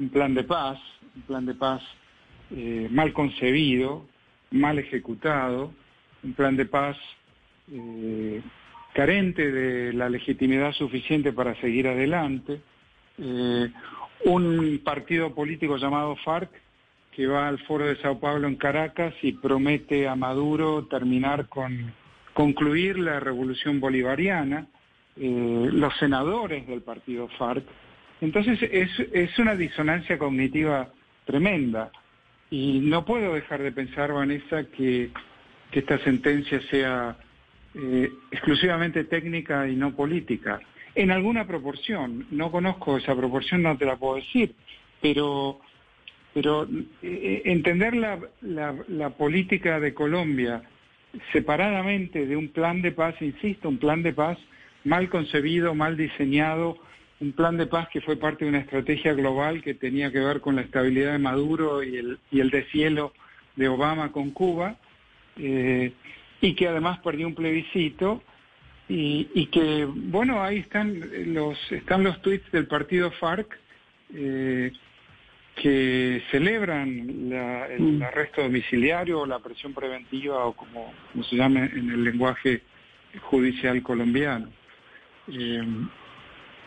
[0.00, 0.78] un plan de paz,
[1.14, 1.82] un plan de paz
[2.50, 4.08] eh, mal concebido,
[4.50, 5.72] mal ejecutado,
[6.24, 6.96] un plan de paz
[8.94, 12.60] carente de la legitimidad suficiente para seguir adelante,
[13.18, 13.68] eh,
[14.24, 16.50] un partido político llamado FARC
[17.12, 21.92] que va al foro de Sao Paulo en Caracas y promete a Maduro terminar con
[22.34, 24.66] concluir la revolución bolivariana,
[25.16, 27.64] eh, los senadores del partido FARC.
[28.20, 30.90] Entonces es, es una disonancia cognitiva
[31.24, 31.90] tremenda
[32.50, 35.10] y no puedo dejar de pensar, Vanessa, que,
[35.70, 37.16] que esta sentencia sea
[37.74, 40.60] eh, exclusivamente técnica y no política.
[40.94, 44.54] En alguna proporción, no conozco esa proporción, no te la puedo decir,
[45.00, 45.60] pero,
[46.34, 46.66] pero
[47.02, 50.62] eh, entender la, política de Colombia
[51.32, 54.38] separadamente de un plan de paz, insisto, un plan de paz
[54.84, 56.76] mal concebido, mal diseñado,
[57.20, 60.40] un plan de paz que fue parte de una estrategia global que tenía que ver
[60.40, 63.12] con la estabilidad de Maduro y el, y el deshielo
[63.56, 64.76] de Obama con Cuba,
[65.36, 65.92] eh,
[66.40, 68.22] y que además perdió un plebiscito,
[68.88, 71.00] y, y, que, bueno, ahí están
[71.32, 73.56] los, están los tweets del partido FARC,
[74.12, 74.72] eh,
[75.54, 81.66] que celebran la, el arresto domiciliario o la presión preventiva o como, como se llama
[81.66, 82.62] en el lenguaje
[83.22, 84.48] judicial colombiano.
[85.28, 85.62] Eh,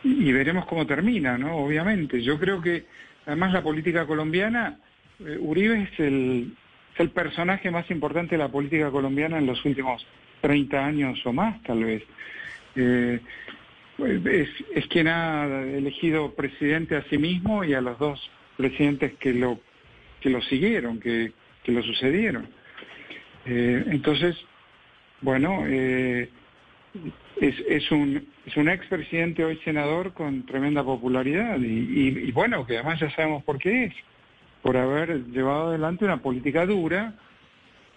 [0.04, 1.58] y veremos cómo termina, ¿no?
[1.58, 2.22] Obviamente.
[2.22, 2.86] Yo creo que,
[3.26, 4.80] además, la política colombiana,
[5.20, 6.54] eh, Uribe es el,
[6.93, 10.06] es el personaje más importante de la política colombiana en los últimos
[10.41, 12.03] 30 años o más, tal vez.
[12.75, 13.19] Eh,
[13.97, 19.60] es, quien ha elegido presidente a sí mismo y a los dos presidentes que lo
[20.19, 22.47] que lo siguieron, que, que lo sucedieron.
[23.45, 24.38] Eh, entonces,
[25.19, 26.29] bueno, eh,
[27.41, 32.99] es, es un es un expresidente hoy senador con tremenda popularidad y, bueno, que además
[32.99, 33.93] ya sabemos por qué es,
[34.63, 37.13] por haber llevado adelante una política dura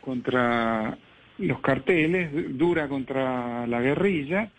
[0.02, 0.98] contra
[1.38, 4.50] los carteles, dura contra la guerrilla,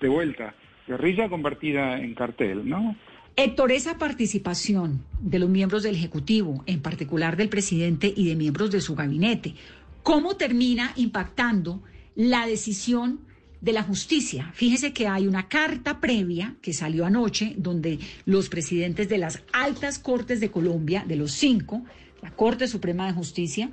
[0.00, 0.54] de vuelta,
[0.86, 2.96] guerrilla convertida en cartel, ¿no?
[3.36, 8.70] Héctor, esa participación de los miembros del Ejecutivo, en particular del presidente y de miembros
[8.70, 9.54] de su gabinete,
[10.02, 11.80] ¿cómo termina impactando
[12.14, 13.20] la decisión
[13.62, 14.50] de la justicia.
[14.54, 19.98] Fíjese que hay una carta previa que salió anoche donde los presidentes de las altas
[20.00, 21.84] cortes de Colombia, de los cinco,
[22.20, 23.70] la Corte Suprema de Justicia,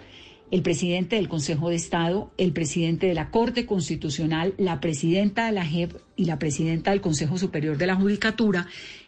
[0.51, 5.51] el presidente del Consejo de Estado, el presidente de la Corte Constitucional, la presidenta de
[5.51, 8.67] la JEP y la presidenta del Consejo Superior de la Judicatura,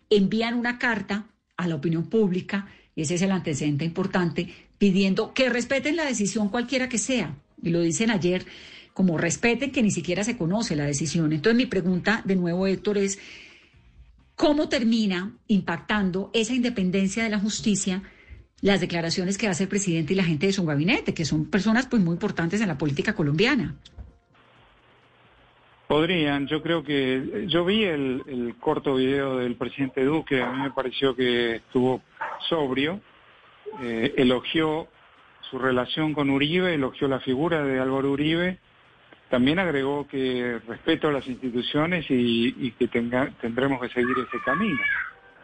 [0.09, 5.49] envían una carta a la opinión pública, y ese es el antecedente importante, pidiendo que
[5.49, 7.35] respeten la decisión cualquiera que sea.
[7.61, 8.45] Y lo dicen ayer
[8.93, 11.33] como respeten que ni siquiera se conoce la decisión.
[11.33, 13.19] Entonces mi pregunta de nuevo, Héctor, es
[14.35, 18.03] ¿cómo termina impactando esa independencia de la justicia
[18.61, 21.87] las declaraciones que hace el presidente y la gente de su gabinete, que son personas
[21.87, 23.75] pues muy importantes en la política colombiana.
[25.87, 30.61] Podrían, yo creo que yo vi el, el, corto video del presidente Duque, a mí
[30.61, 32.01] me pareció que estuvo
[32.47, 33.01] sobrio,
[33.81, 34.87] eh, elogió
[35.49, 38.59] su relación con Uribe, elogió la figura de Álvaro Uribe,
[39.31, 44.43] también agregó que respeto a las instituciones y, y que tenga, tendremos que seguir ese
[44.43, 44.81] camino.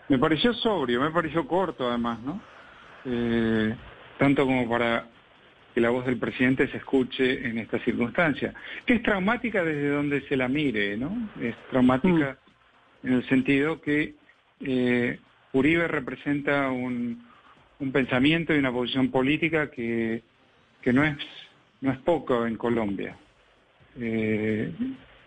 [0.09, 2.41] Me pareció sobrio, me pareció corto además, ¿no?
[3.05, 3.73] Eh,
[4.19, 5.07] tanto como para
[5.73, 8.53] que la voz del presidente se escuche en esta circunstancia,
[8.85, 11.29] que es traumática desde donde se la mire, ¿no?
[11.41, 12.37] Es traumática
[13.03, 14.15] en el sentido que
[14.59, 15.17] eh,
[15.53, 17.25] Uribe representa un,
[17.79, 20.23] un, pensamiento y una posición política que,
[20.81, 21.15] que no, es,
[21.79, 23.15] no es poco en Colombia.
[23.99, 24.71] Eh,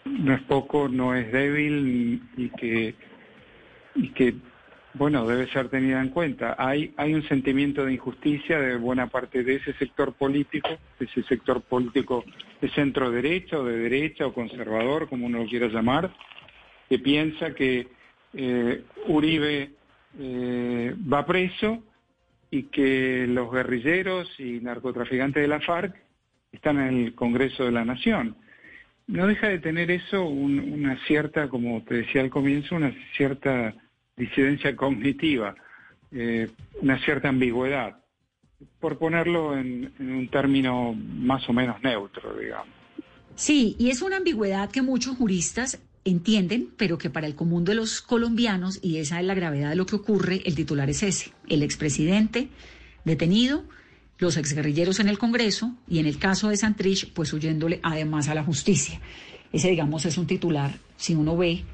[0.05, 2.49] no es poco, no es débil y
[4.11, 4.35] que,
[4.95, 6.57] bueno, debe ser tenida en cuenta.
[6.59, 11.61] Hay, hay un sentimiento de injusticia de buena parte de ese sector político, ese sector
[11.63, 12.25] político
[12.61, 16.13] de centro derecha o de derecha o conservador, como uno lo quiera llamar,
[16.89, 17.89] que piensa que
[18.35, 19.71] eh, Uribe
[20.19, 21.83] eh, va preso
[22.51, 25.95] y que los guerrilleros y narcotraficantes de la FARC
[26.53, 28.37] están en el Congreso de la Nación.
[29.11, 33.75] No deja de tener eso una cierta, como te decía al comienzo, una cierta
[34.17, 35.57] disidencia cognitiva,
[36.13, 36.49] eh,
[36.81, 37.97] una cierta ambigüedad,
[38.79, 42.69] por ponerlo en, en, un término más o menos neutro, digamos.
[43.35, 47.75] Sí, y es una ambigüedad que muchos juristas entienden, pero que para el común de
[47.75, 51.33] los colombianos, y esa es la gravedad de lo que ocurre, el titular es ese,
[51.49, 52.49] el expresidente
[53.05, 53.65] detenido,
[54.21, 58.35] los exguerrilleros en el Congreso y en el caso de Santrich, pues huyéndole además a
[58.35, 59.01] la justicia.
[59.53, 61.65] Ese, digamos, es un titular, si uno ve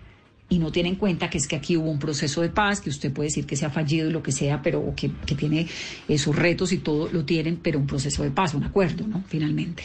[0.48, 2.88] y no tiene en cuenta que es que aquí hubo un proceso de paz, que
[2.88, 5.66] usted puede decir que se ha fallido y lo que sea, pero que, tiene
[6.16, 9.22] sus retos y todo lo tienen, pero un proceso de paz, un acuerdo, ¿no?
[9.26, 9.84] Finalmente.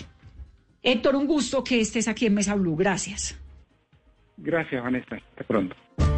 [0.83, 2.75] Héctor, un gusto que estés aquí en Mesa Blue.
[2.75, 3.37] Gracias.
[4.37, 5.15] Gracias, Vanessa.
[5.15, 5.75] Hasta pronto.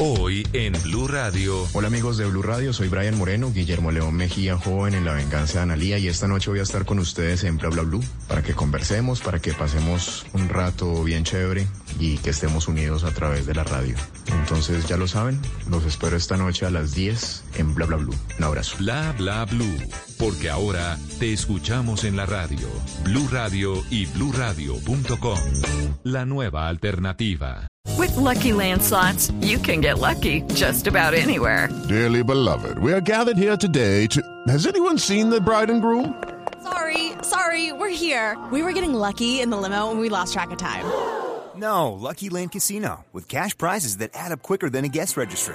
[0.00, 1.68] Hoy en Blue Radio.
[1.72, 5.58] Hola amigos de Blue Radio, soy Brian Moreno, Guillermo León Mejía, joven en La Venganza
[5.58, 8.42] de Analía y esta noche voy a estar con ustedes en Bla Bla Blue para
[8.42, 11.68] que conversemos, para que pasemos un rato bien chévere
[12.00, 13.94] y que estemos unidos a través de la radio.
[14.26, 18.14] Entonces ya lo saben, los espero esta noche a las 10 en Bla Bla Blue.
[18.38, 18.76] Un abrazo.
[18.78, 19.78] Bla Bla Blue,
[20.18, 22.68] porque ahora te escuchamos en la radio.
[23.04, 25.38] Blue Radio y bluradio.com.
[26.04, 27.66] La nueva alternativa.
[27.98, 31.68] With lucky landslots, you can get lucky just about anywhere.
[31.88, 34.20] Dearly beloved, we are gathered here today to.
[34.48, 36.14] Has anyone seen the bride and groom?
[36.62, 38.36] Sorry, sorry, we're here.
[38.50, 40.84] We were getting lucky in the limo and we lost track of time.
[41.56, 45.54] No, Lucky Land Casino, with cash prizes that add up quicker than a guest registry.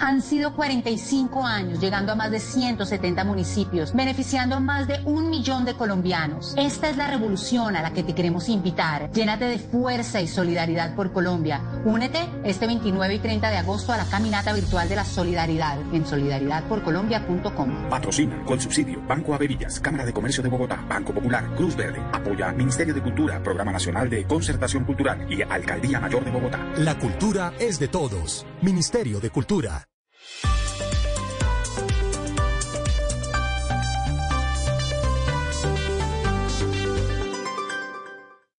[0.00, 5.28] Han sido 45 años, llegando a más de 170 municipios, beneficiando a más de un
[5.28, 6.54] millón de colombianos.
[6.56, 9.10] Esta es la revolución a la que te queremos invitar.
[9.12, 11.60] Llénate de fuerza y solidaridad por Colombia.
[11.84, 16.06] Únete este 29 y 30 de agosto a la caminata virtual de la solidaridad en
[16.06, 17.88] solidaridadporcolombia.com.
[17.88, 22.00] Patrocina con subsidio Banco Averillas, Cámara de Comercio de Bogotá, Banco Popular, Cruz Verde.
[22.12, 26.64] Apoya Ministerio de Cultura, Programa Nacional de Concertación Cultural y Alcaldía Mayor de Bogotá.
[26.76, 28.46] La cultura es de todos.
[28.62, 29.87] Ministerio de Cultura.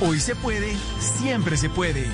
[0.00, 2.06] Hoy se puede, siempre se puede.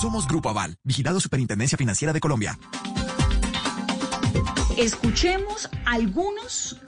[0.00, 2.58] Somos Grupo Aval, vigilado Superintendencia Financiera de Colombia.
[4.76, 6.80] Escuchemos algunos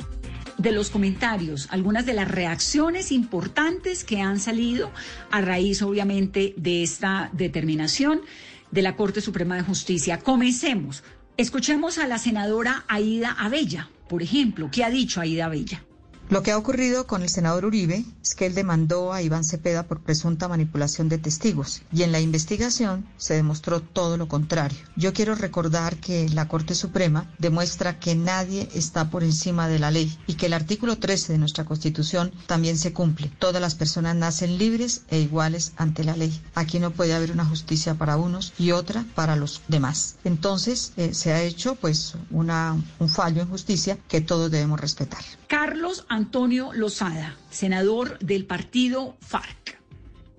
[0.59, 4.91] de los comentarios, algunas de las reacciones importantes que han salido
[5.31, 8.23] a raíz, obviamente, de esta determinación
[8.71, 10.19] de la Corte Suprema de Justicia.
[10.19, 11.05] Comencemos.
[11.37, 14.69] Escuchemos a la senadora Aida Abella, por ejemplo.
[14.71, 15.83] ¿Qué ha dicho Aida Abella?
[16.31, 19.83] Lo que ha ocurrido con el senador Uribe es que él demandó a Iván Cepeda
[19.83, 24.79] por presunta manipulación de testigos y en la investigación se demostró todo lo contrario.
[24.97, 29.91] Yo quiero recordar que la Corte Suprema demuestra que nadie está por encima de la
[29.91, 33.31] ley y que el artículo 13 de nuestra Constitución también se cumple.
[33.39, 36.43] Todas las personas nacen libres e iguales ante la ley.
[36.55, 40.17] Aquí no puede haber una justicia para unos y otra para los demás.
[40.25, 45.23] Entonces eh, se ha hecho pues un fallo en justicia que todos debemos respetar.
[45.49, 49.81] Carlos Antonio Lozada, senador del partido FARC.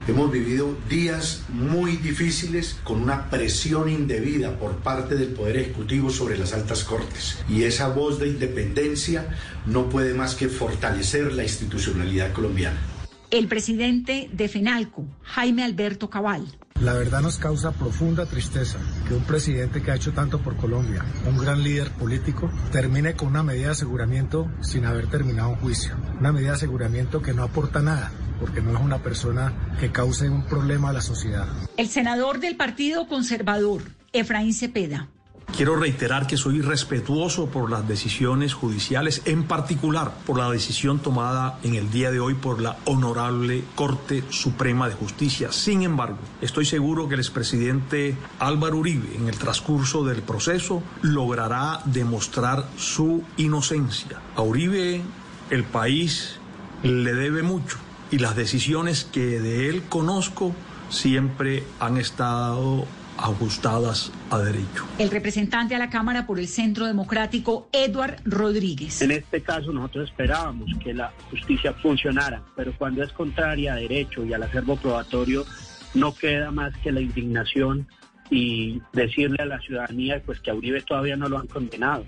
[0.08, 6.38] Hemos vivido días muy difíciles con una presión indebida por parte del Poder Ejecutivo sobre
[6.38, 7.40] las altas cortes.
[7.50, 12.80] Y esa voz de independencia no puede más que fortalecer la institucionalidad colombiana.
[13.30, 16.58] El presidente de FENALCO, Jaime Alberto Cabal.
[16.82, 21.06] La verdad nos causa profunda tristeza que un presidente que ha hecho tanto por Colombia,
[21.26, 25.96] un gran líder político, termine con una medida de aseguramiento sin haber terminado un juicio.
[26.20, 28.12] Una medida de aseguramiento que no aporta nada,
[28.42, 31.48] porque no es una persona que cause un problema a la sociedad.
[31.78, 35.08] El senador del Partido Conservador, Efraín Cepeda.
[35.54, 41.60] Quiero reiterar que soy respetuoso por las decisiones judiciales, en particular por la decisión tomada
[41.64, 45.54] en el día de hoy por la Honorable Corte Suprema de Justicia.
[45.54, 51.80] Sin embargo, estoy seguro que el expresidente Álvaro Uribe, en el transcurso del proceso, logrará
[51.86, 54.20] demostrar su inocencia.
[54.36, 55.02] A Uribe,
[55.50, 56.38] el país
[56.84, 57.78] le debe mucho
[58.12, 60.54] y las decisiones que de él conozco
[60.90, 62.86] siempre han estado
[63.18, 64.86] ajustadas a derecho.
[64.98, 69.02] El representante a la Cámara por el Centro Democrático, Eduard Rodríguez.
[69.02, 74.26] En este caso nosotros esperábamos que la justicia funcionara, pero cuando es contraria a derecho
[74.26, 75.46] y al acervo probatorio,
[75.94, 77.88] no queda más que la indignación
[78.30, 82.06] y decirle a la ciudadanía pues que a Uribe todavía no lo han condenado.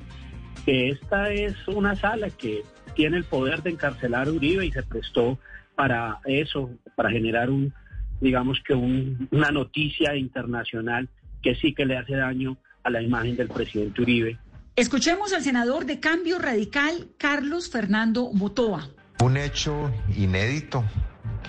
[0.65, 2.63] Que esta es una sala que
[2.95, 5.37] tiene el poder de encarcelar a Uribe y se prestó
[5.75, 7.73] para eso, para generar un
[8.21, 11.09] digamos que un, una noticia internacional
[11.41, 14.39] que sí que le hace daño a la imagen del presidente Uribe.
[14.75, 18.89] Escuchemos al senador de Cambio Radical, Carlos Fernando Motoa.
[19.19, 20.83] Un hecho inédito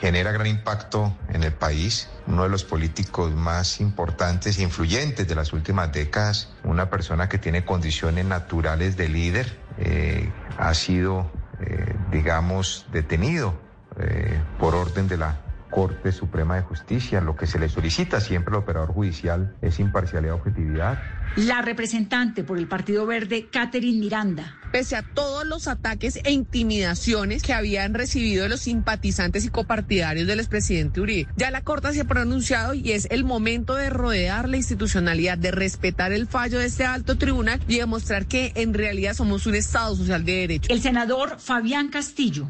[0.01, 5.35] genera gran impacto en el país, uno de los políticos más importantes e influyentes de
[5.35, 11.95] las últimas décadas, una persona que tiene condiciones naturales de líder, eh, ha sido, eh,
[12.11, 13.61] digamos, detenido
[14.01, 15.41] eh, por orden de la
[15.71, 17.21] Corte Suprema de Justicia.
[17.21, 20.99] Lo que se le solicita siempre al operador judicial es imparcialidad y objetividad.
[21.37, 24.55] La representante por el Partido Verde, Catherine Miranda.
[24.73, 30.41] Pese a todos los ataques e intimidaciones que habían recibido los simpatizantes y copartidarios del
[30.41, 34.57] expresidente Uribe, ya la Corte se ha pronunciado y es el momento de rodear la
[34.57, 39.47] institucionalidad, de respetar el fallo de este alto tribunal y demostrar que en realidad somos
[39.47, 40.73] un Estado social de derecho.
[40.73, 42.49] El senador Fabián Castillo.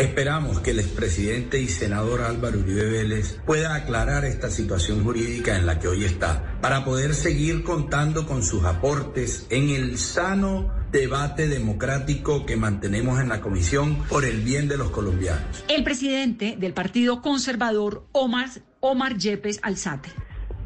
[0.00, 5.66] Esperamos que el expresidente y senador Álvaro Uribe Vélez pueda aclarar esta situación jurídica en
[5.66, 11.48] la que hoy está, para poder seguir contando con sus aportes en el sano debate
[11.48, 15.66] democrático que mantenemos en la comisión por el bien de los colombianos.
[15.68, 18.48] El presidente del Partido Conservador, Omar,
[18.80, 20.08] Omar Yepes Alzate.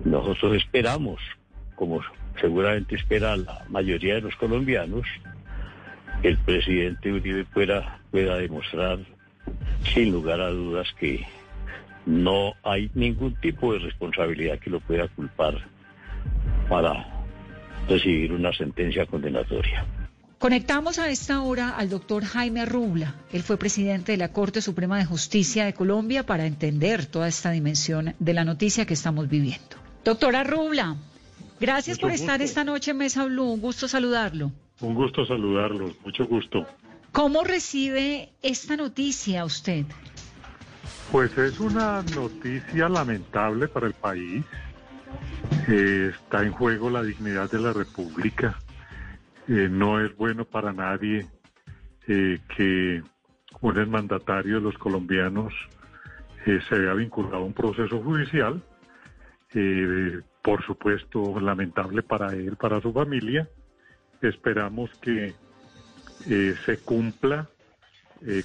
[0.05, 1.21] Nosotros esperamos,
[1.75, 2.03] como
[2.41, 5.03] seguramente espera la mayoría de los colombianos,
[6.23, 9.01] que el presidente Uribe pueda, pueda demostrar
[9.93, 11.25] sin lugar a dudas que
[12.07, 15.67] no hay ningún tipo de responsabilidad que lo pueda culpar
[16.69, 17.25] para
[17.89, 19.87] recibir una sentencia condenatoria.
[20.39, 23.15] Conectamos a esta hora al doctor Jaime Rubla.
[23.33, 27.51] Él fue presidente de la Corte Suprema de Justicia de Colombia para entender toda esta
[27.51, 29.77] dimensión de la noticia que estamos viviendo.
[30.05, 30.97] Doctora Rubla,
[31.61, 33.53] gracias por estar esta noche en Mesa Blue.
[33.53, 34.53] Un gusto saludarlo.
[34.81, 36.67] Un gusto saludarlos, mucho gusto.
[37.15, 39.85] ¿Cómo recibe esta noticia usted?
[41.13, 44.45] Pues es una noticia lamentable para el país.
[45.69, 48.59] Eh, está en juego la dignidad de la República.
[49.47, 51.25] Eh, no es bueno para nadie
[52.09, 53.01] eh, que
[53.61, 55.55] un mandatario de los colombianos
[56.45, 58.61] se vea vinculado a un proceso judicial.
[60.43, 63.49] por supuesto, lamentable para él, para su familia.
[64.21, 65.33] Esperamos que
[66.27, 67.49] se cumpla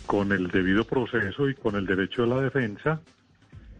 [0.05, 3.01] con el debido proceso y con el derecho de la defensa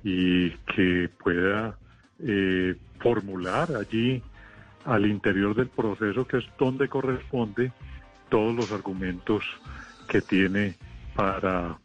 [0.04, 1.78] y que pueda
[3.00, 4.22] formular allí
[4.86, 7.72] al interior del proceso, que es donde corresponde
[8.30, 9.43] todos los argumentos
[10.08, 10.76] que tiene
[11.16, 11.78] para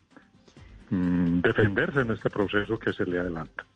[0.91, 3.67] mm, defenderse en este proceso que se le adelanta.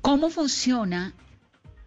[0.00, 1.12] ¿Cómo funciona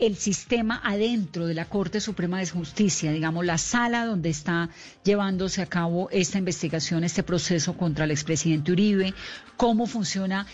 [0.02, 4.70] el sistema adentro de la Corte Suprema de Justicia, digamos, la sala donde está
[5.04, 9.14] llevándose a cabo esta investigación, este proceso contra el expresidente Uribe?
[9.58, 10.48] ¿Cómo funciona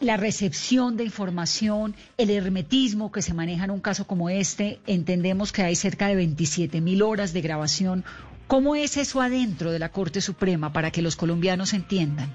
[0.00, 4.78] la recepción de información, el hermetismo que se maneja en un caso como este.
[4.86, 8.04] Entendemos que hay cerca de 27 mil horas de grabación.
[8.46, 12.30] ¿Cómo es eso adentro de la Corte Suprema para que los colombianos entiendan?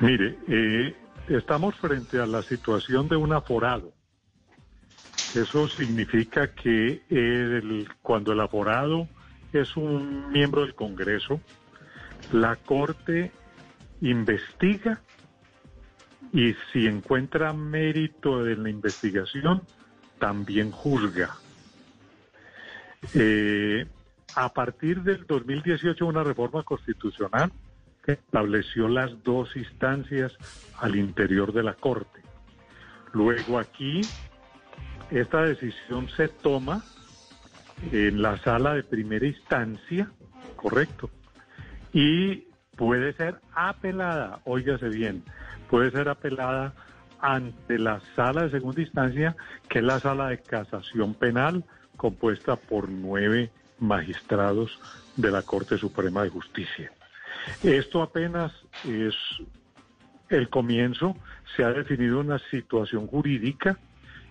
[0.00, 0.94] Mire, eh,
[1.28, 3.95] estamos frente a la situación de un aforado.
[5.34, 7.02] Eso significa que
[8.02, 9.08] cuando el aforado
[9.52, 11.40] es un miembro del Congreso,
[12.32, 13.32] la Corte
[14.00, 15.00] investiga
[16.32, 19.62] y si encuentra mérito en la investigación,
[20.18, 21.36] también juzga.
[23.14, 23.86] Eh,
[24.34, 27.52] a partir del 2018 una reforma constitucional
[28.06, 30.32] estableció las dos instancias
[30.78, 32.20] al interior de la Corte.
[33.12, 34.02] Luego aquí
[35.10, 36.82] esta decisión se toma
[37.92, 40.10] en la sala de primera instancia,
[40.56, 41.10] correcto,
[41.92, 42.46] y
[42.76, 45.22] puede ser apelada, óigase bien,
[45.68, 46.74] puede ser apelada
[47.20, 49.36] ante la sala de segunda instancia,
[49.68, 51.64] que es la sala de casación penal,
[51.96, 54.78] compuesta por nueve magistrados
[55.16, 56.92] de la Corte Suprema de Justicia.
[57.62, 58.52] Esto apenas
[58.84, 59.14] es
[60.28, 61.16] el comienzo,
[61.54, 63.78] se ha definido una situación jurídica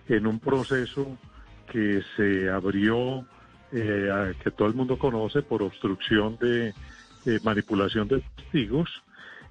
[0.08, 1.18] en un proceso
[1.70, 3.26] que se abrió,
[3.72, 6.72] eh, que todo el mundo conoce por obstrucción de
[7.42, 8.88] manipulación de testigos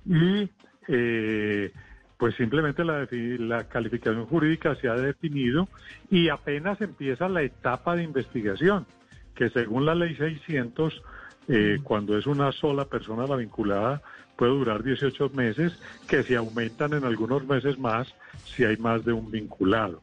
[0.06, 0.50] y
[0.88, 1.72] eh,
[2.18, 5.68] pues simplemente la, la, calificación jurídica se ha definido
[6.10, 8.86] y apenas empieza la etapa de investigación,
[9.34, 11.02] que según la ley 600,
[11.48, 14.02] eh, cuando es una sola persona la vinculada,
[14.38, 15.78] puede durar 18 meses,
[16.08, 18.14] que se aumentan en algunos meses más
[18.46, 20.02] si hay más de un vinculado.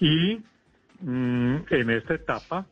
[0.00, 0.40] Y
[1.00, 2.66] mm, en esta etapa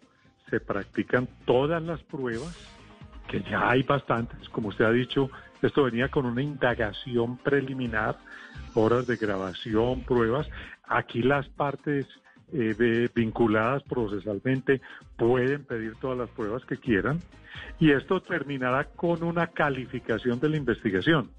[0.51, 2.57] se practican todas las pruebas,
[3.29, 5.31] que ya hay bastantes, como usted ha dicho,
[5.63, 8.17] esto venía con una indagación preliminar,
[8.75, 10.49] horas de grabación, pruebas.
[10.87, 12.07] Aquí las partes
[12.53, 14.81] eh, vinculadas procesalmente
[15.17, 17.21] pueden pedir todas las pruebas que quieran
[17.81, 21.31] y esto terminará con una calificación de la investigación.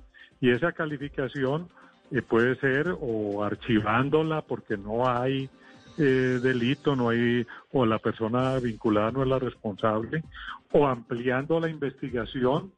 [0.41, 1.69] Y esa calificación
[2.11, 5.49] eh, puede ser o archivándola porque no hay
[5.97, 10.23] eh, delito, no hay, o la persona vinculada no es la responsable,
[10.71, 12.71] o ampliando la investigación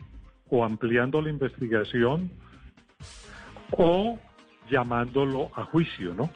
[0.49, 2.31] o ampliando la investigación
[3.71, 4.17] o
[4.69, 6.29] llamándolo a juicio, ¿no?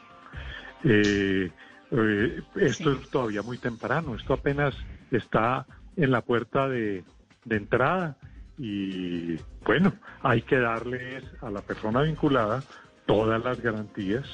[0.84, 1.50] Eh,
[1.92, 4.76] eh, esto es todavía muy temprano, esto apenas
[5.12, 5.66] está
[5.96, 7.04] en la puerta de,
[7.46, 8.18] de entrada
[8.58, 12.64] y bueno, hay que darles a la persona vinculada
[13.06, 14.26] todas las garantías,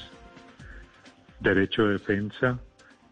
[1.40, 2.58] derecho de defensa,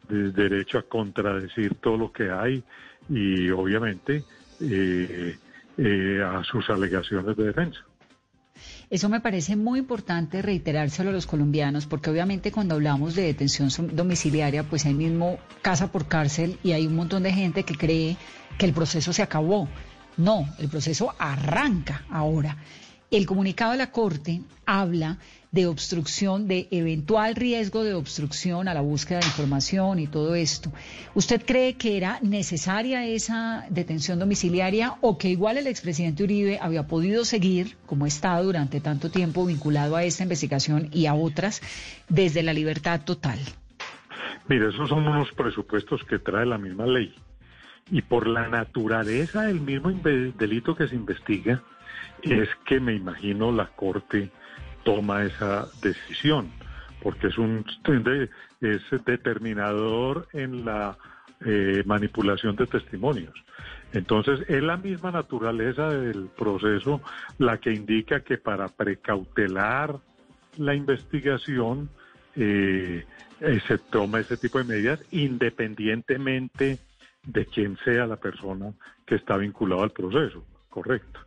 [0.08, 2.62] derecho a contradecir todo lo que hay
[3.08, 4.24] y obviamente
[4.60, 5.36] eh,
[5.76, 7.80] eh, a sus alegaciones de defensa.
[8.90, 13.68] Eso me parece muy importante reiterárselo a los colombianos, porque obviamente cuando hablamos de detención
[13.94, 18.16] domiciliaria, pues hay mismo casa por cárcel y hay un montón de gente que cree
[18.56, 19.68] que el proceso se acabó.
[20.16, 22.56] No, el proceso arranca ahora.
[23.10, 25.18] El comunicado de la Corte habla
[25.50, 30.70] de obstrucción, de eventual riesgo de obstrucción a la búsqueda de información y todo esto.
[31.14, 36.86] ¿Usted cree que era necesaria esa detención domiciliaria o que igual el expresidente Uribe había
[36.86, 41.62] podido seguir, como estado durante tanto tiempo vinculado a esta investigación y a otras,
[42.08, 43.38] desde la libertad total?
[44.48, 47.14] Mire, esos son unos presupuestos que trae la misma ley.
[47.90, 51.62] Y por la naturaleza del mismo delito que se investiga,
[52.22, 54.30] es que me imagino la Corte
[54.88, 56.50] toma esa decisión,
[57.02, 57.62] porque es un
[58.62, 60.96] es determinador en la
[61.44, 63.34] eh, manipulación de testimonios.
[63.92, 67.02] Entonces, es la misma naturaleza del proceso
[67.36, 69.98] la que indica que para precautelar
[70.56, 71.90] la investigación
[72.34, 73.04] eh,
[73.40, 76.78] eh, se toma ese tipo de medidas independientemente
[77.24, 78.72] de quien sea la persona
[79.04, 81.20] que está vinculada al proceso, correcto.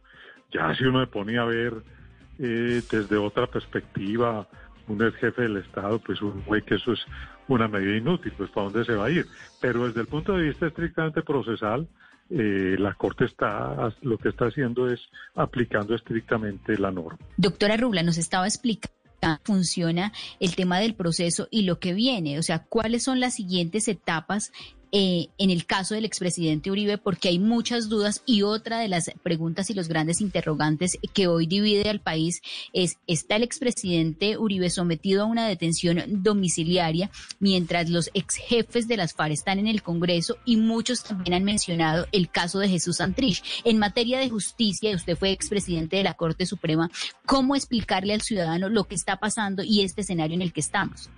[0.52, 2.01] Ya si uno se ponía a ver
[2.42, 4.48] eh, desde otra perspectiva,
[4.88, 7.00] un ex jefe del Estado, pues un güey que eso es
[7.48, 9.28] una medida inútil, pues para dónde se va a ir.
[9.60, 11.88] Pero desde el punto de vista estrictamente procesal,
[12.30, 15.02] eh, la Corte está, lo que está haciendo es
[15.36, 17.20] aplicando estrictamente la norma.
[17.38, 19.02] Doctora Rubla, nos estaba explicando
[19.44, 23.88] funciona el tema del proceso y lo que viene, o sea, cuáles son las siguientes
[23.88, 24.52] etapas
[24.92, 29.12] eh, en el caso del expresidente Uribe, porque hay muchas dudas y otra de las
[29.24, 32.42] preguntas y los grandes interrogantes que hoy divide al país
[32.74, 38.98] es, ¿está el expresidente Uribe sometido a una detención domiciliaria mientras los ex jefes de
[38.98, 42.98] las FARC están en el Congreso y muchos también han mencionado el caso de Jesús
[42.98, 43.44] Santrich?
[43.64, 46.90] En materia de justicia, usted fue expresidente de la Corte Suprema,
[47.26, 51.10] ¿cómo explicarle al ciudadano lo que está pasando y este escenario en el que estamos?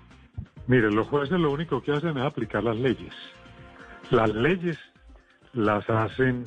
[0.67, 3.13] Mire, los jueces lo único que hacen es aplicar las leyes.
[4.09, 4.77] Las leyes
[5.53, 6.43] las hacen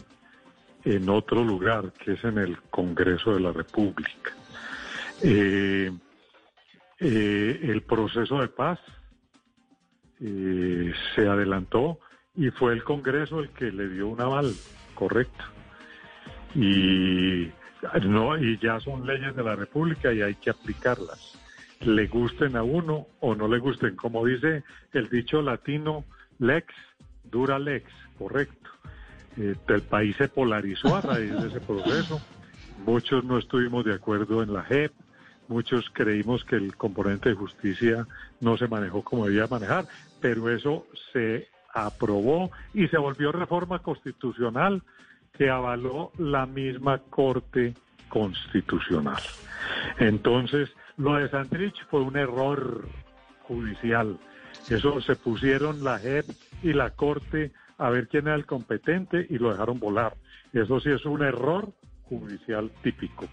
[0.84, 4.32] en otro lugar, que es en el Congreso de la República.
[5.22, 5.90] Eh,
[7.00, 8.78] eh, el proceso de paz
[10.20, 11.98] eh, se adelantó
[12.34, 14.54] y fue el Congreso el que le dio un aval,
[14.94, 15.44] correcto.
[16.54, 17.50] Y,
[18.04, 21.38] no, y ya son leyes de la República y hay que aplicarlas.
[21.80, 23.96] Le gusten a uno o no le gusten.
[23.96, 26.04] Como dice el dicho latino,
[26.38, 26.72] lex
[27.30, 28.70] dura lex, correcto.
[29.36, 32.20] Eh, el país se polarizó a raíz de ese proceso.
[32.84, 34.92] Muchos no estuvimos de acuerdo en la JEP,
[35.48, 38.06] muchos creímos que el componente de justicia
[38.40, 39.86] no se manejó como debía manejar,
[40.20, 44.82] pero eso se aprobó y se volvió reforma constitucional
[45.32, 47.74] que avaló la misma Corte
[48.08, 49.22] Constitucional.
[49.98, 52.88] Entonces, lo de Santrich fue un error
[53.42, 54.18] judicial.
[54.70, 56.26] Eso se pusieron la JEP
[56.62, 60.16] y la Corte a ver quién era el competente y lo dejaron volar.
[60.52, 61.72] Eso sí es un error
[62.04, 63.26] judicial típico.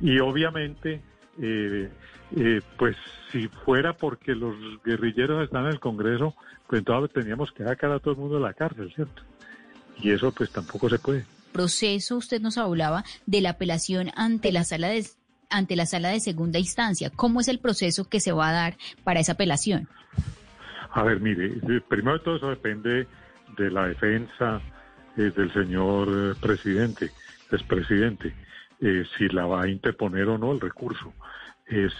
[0.00, 1.00] Y obviamente,
[1.40, 1.90] eh,
[2.36, 2.96] eh, pues
[3.30, 4.54] si fuera porque los
[4.84, 6.34] guerrilleros están en el Congreso,
[6.66, 9.22] pues entonces teníamos que sacar a todo el mundo de la cárcel, ¿cierto?
[10.00, 11.24] Y eso pues tampoco se puede.
[11.52, 15.06] Proceso, usted nos hablaba de la apelación ante la sala de
[15.50, 17.10] ante la sala de segunda instancia.
[17.10, 19.86] ¿Cómo es el proceso que se va a dar para esa apelación?
[20.92, 23.06] A ver, mire, primero de todo eso depende
[23.56, 24.60] de la defensa
[25.16, 27.10] eh, del señor eh, presidente,
[27.50, 28.34] expresidente,
[28.80, 31.12] eh, si la va a interponer o no el recurso.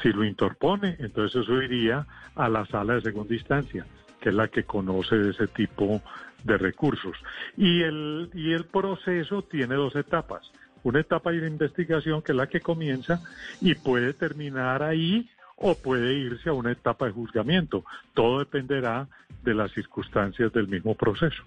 [0.02, 3.86] si lo interpone, entonces eso iría a la sala de segunda instancia,
[4.20, 6.02] que es la que conoce ese tipo
[6.44, 7.16] de recursos.
[7.56, 10.50] Y el, y el proceso tiene dos etapas.
[10.82, 13.22] Una etapa de investigación que es la que comienza
[13.60, 15.30] y puede terminar ahí
[15.62, 17.84] o puede irse a una etapa de juzgamiento.
[18.12, 19.08] Todo dependerá
[19.42, 21.42] de las circunstancias del mismo proceso.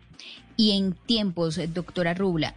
[0.57, 2.55] Y en tiempos, eh, doctora Rubla,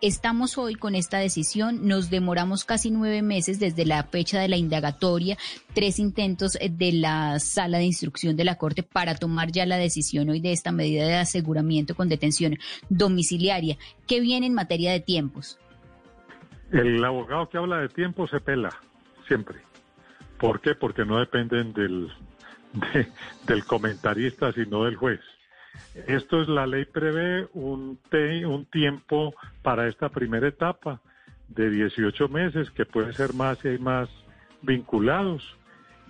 [0.00, 4.56] estamos hoy con esta decisión, nos demoramos casi nueve meses desde la fecha de la
[4.56, 5.36] indagatoria,
[5.74, 9.76] tres intentos eh, de la sala de instrucción de la Corte para tomar ya la
[9.76, 12.56] decisión hoy de esta medida de aseguramiento con detención
[12.88, 13.76] domiciliaria.
[14.06, 15.58] ¿Qué viene en materia de tiempos?
[16.70, 18.70] El abogado que habla de tiempo se pela,
[19.26, 19.60] siempre.
[20.38, 20.74] ¿Por qué?
[20.74, 22.10] Porque no dependen del,
[23.46, 25.20] del comentarista, sino del juez.
[26.06, 27.98] Esto es, la ley prevé un,
[28.46, 31.00] un tiempo para esta primera etapa
[31.48, 34.08] de 18 meses, que puede ser más si hay más
[34.62, 35.42] vinculados.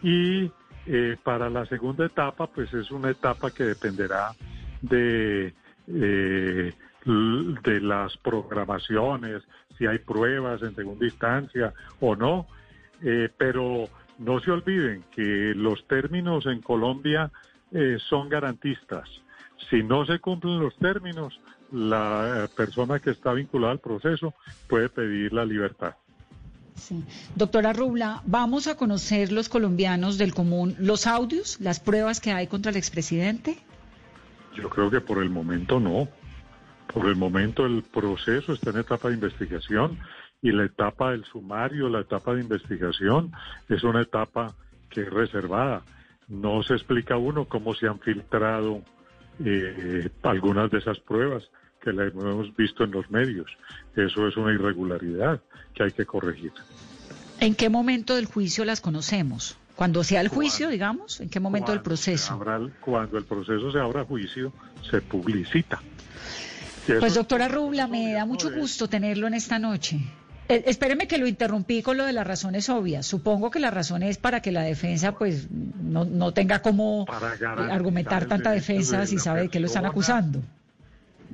[0.03, 0.51] Y
[0.87, 4.33] eh, para la segunda etapa, pues es una etapa que dependerá
[4.83, 5.55] de,
[5.87, 6.73] eh,
[7.05, 9.43] de las programaciones,
[9.79, 12.47] si hay pruebas en segunda instancia o no.
[13.03, 13.89] Eh, pero
[14.19, 17.31] no se olviden que los términos en Colombia
[17.73, 19.09] eh, son garantistas.
[19.71, 21.41] Si no se cumplen los términos,
[21.73, 24.35] la eh, persona que está vinculada al proceso
[24.69, 25.95] puede pedir la libertad.
[26.75, 27.05] Sí.
[27.37, 32.47] Doctora Rubla, ¿vamos a conocer los colombianos del común los audios, las pruebas que hay
[32.49, 33.59] contra el expresidente?
[34.55, 36.09] Yo creo que por el momento no.
[36.93, 39.99] Por el momento el proceso está en etapa de investigación
[40.45, 43.33] y la etapa del sumario, la etapa de investigación,
[43.71, 44.55] es una etapa
[44.91, 45.81] que es reservada.
[46.29, 48.83] No se explica uno cómo se han filtrado
[49.43, 51.45] eh, algunas de esas pruebas
[51.81, 53.51] que las hemos visto en los medios.
[53.97, 55.41] Eso es una irregularidad
[55.73, 56.53] que hay que corregir.
[57.41, 59.57] ¿En qué momento del juicio las conocemos?
[59.77, 62.39] Cuando sea el juicio, digamos, ¿en qué momento del proceso?
[62.81, 64.53] cuando el proceso se abra juicio,
[64.91, 65.81] se publicita.
[67.01, 70.01] Pues doctora Rubla, me da mucho gusto tenerlo en esta noche.
[70.49, 73.07] Eh, espéreme que lo interrumpí con lo de las razones obvias.
[73.07, 77.07] Supongo que la razón es para que la defensa pues no, no tenga como
[77.71, 80.41] argumentar tanta defensa si sabe de qué lo están acusando.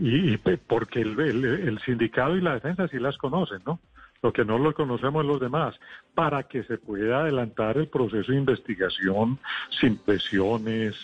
[0.00, 3.80] y, porque el, el, sindicato y la defensa sí las conocen, ¿no?
[4.22, 5.74] Lo que no lo conocemos los demás,
[6.14, 9.38] para que se pueda adelantar el proceso de investigación
[9.80, 10.94] sin presiones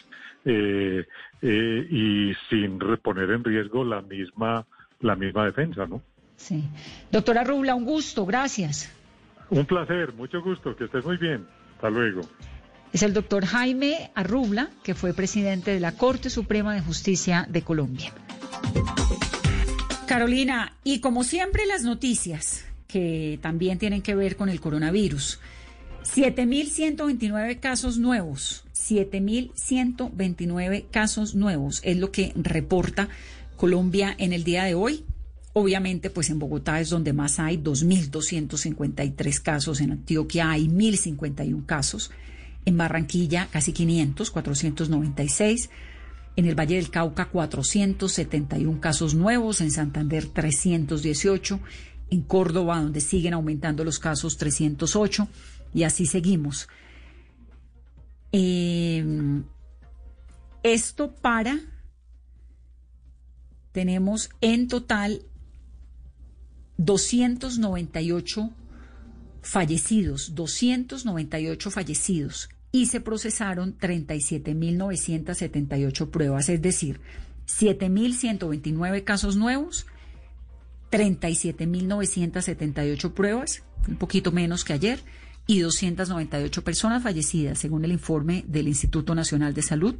[0.44, 1.04] eh,
[1.42, 4.64] eh, y sin poner en riesgo la misma,
[5.00, 6.02] la misma defensa, ¿no?
[6.36, 6.64] Sí.
[7.10, 8.90] Doctora Rubla, un gusto, gracias.
[9.50, 11.46] Un placer, mucho gusto, que estés muy bien.
[11.76, 12.22] Hasta luego.
[12.92, 17.62] Es el doctor Jaime Arrubla, que fue presidente de la Corte Suprema de Justicia de
[17.62, 18.12] Colombia.
[20.06, 25.40] Carolina, y como siempre las noticias que también tienen que ver con el coronavirus.
[26.04, 33.08] 7.129 casos nuevos, 7.129 casos nuevos es lo que reporta
[33.56, 35.04] Colombia en el día de hoy.
[35.58, 42.10] Obviamente, pues en Bogotá es donde más hay, 2.253 casos, en Antioquia hay 1.051 casos,
[42.66, 45.70] en Barranquilla casi 500, 496,
[46.36, 51.58] en el Valle del Cauca 471 casos nuevos, en Santander 318,
[52.10, 55.26] en Córdoba donde siguen aumentando los casos 308
[55.72, 56.68] y así seguimos.
[58.30, 59.42] Em,
[60.62, 61.58] esto para,
[63.72, 65.22] tenemos en total
[66.78, 68.50] 298
[69.42, 77.00] fallecidos, 298 fallecidos y se procesaron 37.978 pruebas, es decir,
[77.46, 79.86] 7.129 casos nuevos,
[80.90, 84.98] 37.978 pruebas, un poquito menos que ayer,
[85.46, 89.94] y 298 personas fallecidas, según el informe del Instituto Nacional de Salud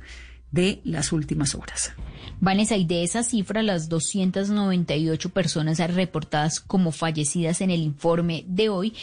[0.50, 1.92] de las últimas horas.
[2.40, 8.68] Vanessa, y de esa cifra, las 298 personas reportadas como fallecidas en el informe de
[8.68, 8.94] hoy,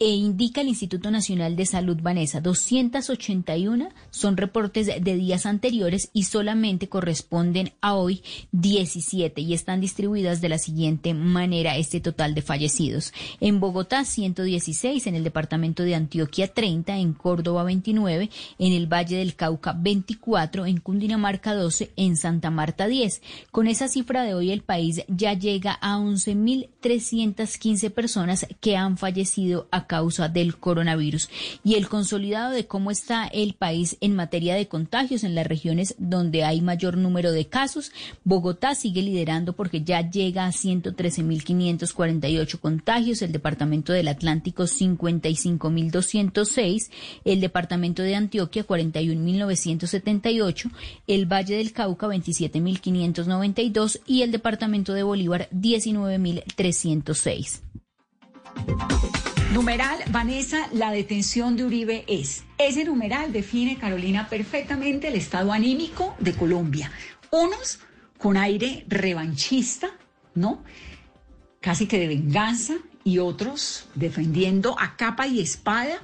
[0.00, 6.24] e indica el Instituto Nacional de Salud Vanessa, 281 son reportes de días anteriores y
[6.24, 8.22] solamente corresponden a hoy
[8.52, 13.12] 17 y están distribuidas de la siguiente manera este total de fallecidos.
[13.40, 19.18] En Bogotá 116, en el departamento de Antioquia 30, en Córdoba 29, en el Valle
[19.18, 23.22] del Cauca 24, en Cundinamarca 12, en Santa Marta 10.
[23.52, 29.68] Con esa cifra de hoy el país ya llega a 11.315 personas que han fallecido
[29.70, 31.28] a causa del coronavirus.
[31.62, 35.94] Y el consolidado de cómo está el país en materia de contagios en las regiones
[35.98, 37.90] donde hay mayor número de casos.
[38.24, 46.90] Bogotá sigue liderando porque ya llega a 113.548 contagios, el departamento del Atlántico 55.206,
[47.24, 50.70] el departamento de Antioquia 41.978,
[51.06, 57.62] el Valle del Cauca 27.592 y el departamento de Bolívar 19.306.
[59.54, 62.42] Numeral, Vanessa, la detención de Uribe es.
[62.58, 66.90] Ese numeral define, Carolina, perfectamente el estado anímico de Colombia.
[67.30, 67.78] Unos
[68.18, 69.90] con aire revanchista,
[70.34, 70.64] ¿no?
[71.60, 72.74] Casi que de venganza,
[73.04, 76.02] y otros defendiendo a capa y espada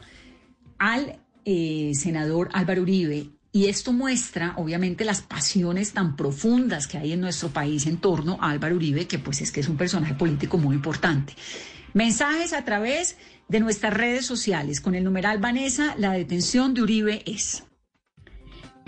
[0.78, 3.30] al eh, senador Álvaro Uribe.
[3.50, 8.38] Y esto muestra, obviamente, las pasiones tan profundas que hay en nuestro país en torno
[8.40, 11.34] a Álvaro Uribe, que pues es que es un personaje político muy importante.
[11.92, 13.16] Mensajes a través
[13.48, 17.64] de nuestras redes sociales con el numeral Vanessa, la detención de Uribe es.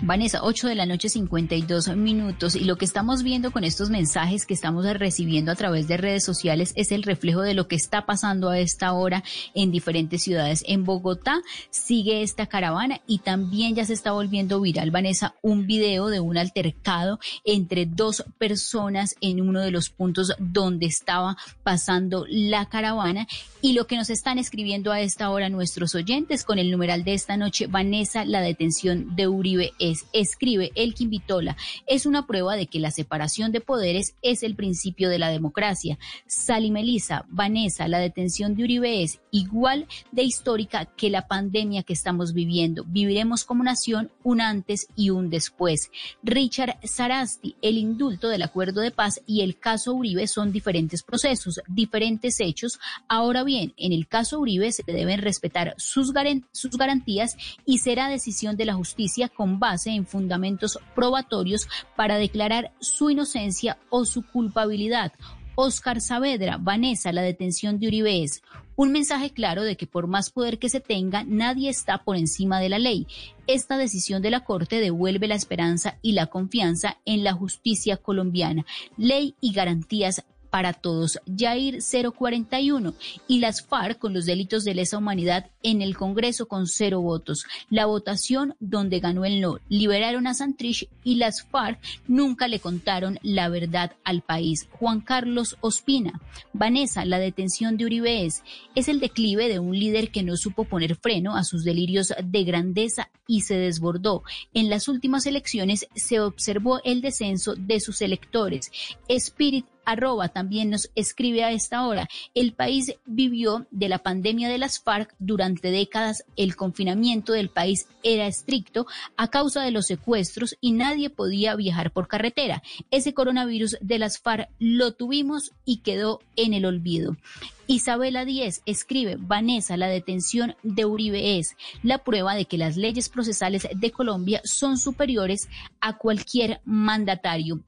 [0.05, 2.55] Vanessa, 8 de la noche, 52 minutos.
[2.55, 6.25] Y lo que estamos viendo con estos mensajes que estamos recibiendo a través de redes
[6.25, 9.23] sociales es el reflejo de lo que está pasando a esta hora
[9.55, 10.65] en diferentes ciudades.
[10.67, 16.07] En Bogotá sigue esta caravana y también ya se está volviendo viral, Vanessa, un video
[16.07, 22.65] de un altercado entre dos personas en uno de los puntos donde estaba pasando la
[22.65, 23.25] caravana.
[23.61, 27.13] Y lo que nos están escribiendo a esta hora nuestros oyentes con el numeral de
[27.13, 32.67] esta noche, Vanessa, la detención de Uribe es, escribe Elkin Vitola, es una prueba de
[32.67, 35.97] que la separación de poderes es el principio de la democracia.
[36.27, 41.93] Sally Melissa, Vanessa, la detención de Uribe es igual de histórica que la pandemia que
[41.93, 42.83] estamos viviendo.
[42.85, 45.91] Viviremos como nación un antes y un después.
[46.21, 51.61] Richard Sarasti, el indulto del acuerdo de paz y el caso Uribe son diferentes procesos,
[51.67, 52.79] diferentes hechos.
[53.07, 56.13] Ahora bien, en el caso Uribe se deben respetar sus,
[56.51, 57.35] sus garantías
[57.65, 63.77] y será decisión de la justicia con base en fundamentos probatorios para declarar su inocencia
[63.89, 65.11] o su culpabilidad.
[65.55, 68.41] Oscar Saavedra, Vanessa, la detención de Uribe es
[68.75, 72.59] un mensaje claro de que por más poder que se tenga, nadie está por encima
[72.59, 73.05] de la ley.
[73.45, 78.65] Esta decisión de la Corte devuelve la esperanza y la confianza en la justicia colombiana.
[78.97, 80.23] Ley y garantías
[80.53, 82.93] para todos, Jair 041,
[83.27, 87.47] y las FARC con los delitos de lesa humanidad en el Congreso con cero votos.
[87.71, 89.57] La votación donde ganó el no.
[89.67, 94.67] Liberaron a Santrich y las FARC nunca le contaron la verdad al país.
[94.73, 96.21] Juan Carlos Ospina.
[96.53, 98.43] Vanessa, la detención de Uribe es,
[98.75, 102.43] es el declive de un líder que no supo poner freno a sus delirios de
[102.43, 104.21] grandeza y se desbordó.
[104.53, 108.71] En las últimas elecciones se observó el descenso de sus electores.
[109.07, 112.07] Spirit arroba también nos escribe a esta hora.
[112.33, 116.25] El país vivió de la pandemia de las FARC durante décadas.
[116.35, 118.85] El confinamiento del país era estricto
[119.17, 122.63] a causa de los secuestros y nadie podía viajar por carretera.
[122.91, 127.17] Ese coronavirus de las FARC lo tuvimos y quedó en el olvido.
[127.65, 133.07] Isabela Díez escribe, Vanessa, la detención de Uribe es la prueba de que las leyes
[133.07, 135.47] procesales de Colombia son superiores
[135.79, 137.61] a cualquier mandatario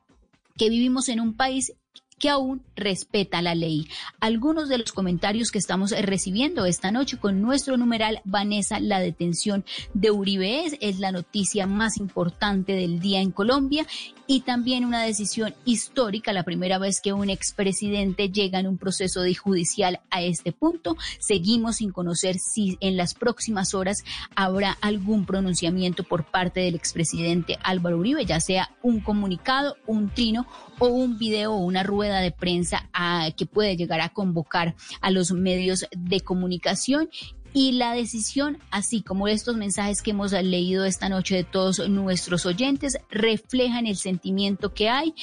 [0.57, 1.73] que vivimos en un país
[2.19, 3.87] que aún respeta la ley.
[4.19, 9.65] Algunos de los comentarios que estamos recibiendo esta noche con nuestro numeral Vanessa, la detención
[9.93, 13.85] de Uribe es, es la noticia más importante del día en Colombia
[14.27, 19.21] y también una decisión histórica, la primera vez que un expresidente llega en un proceso
[19.21, 20.95] de judicial a este punto.
[21.19, 24.03] Seguimos sin conocer si en las próximas horas
[24.35, 30.47] habrá algún pronunciamiento por parte del expresidente Álvaro Uribe, ya sea un comunicado, un trino
[30.79, 35.11] o un video o una rueda de prensa a, que puede llegar a convocar a
[35.11, 37.09] los medios de comunicación.
[37.53, 42.45] Y la decisión, así como estos mensajes que hemos leído esta noche de todos nuestros
[42.45, 45.13] oyentes, reflejan el sentimiento que hay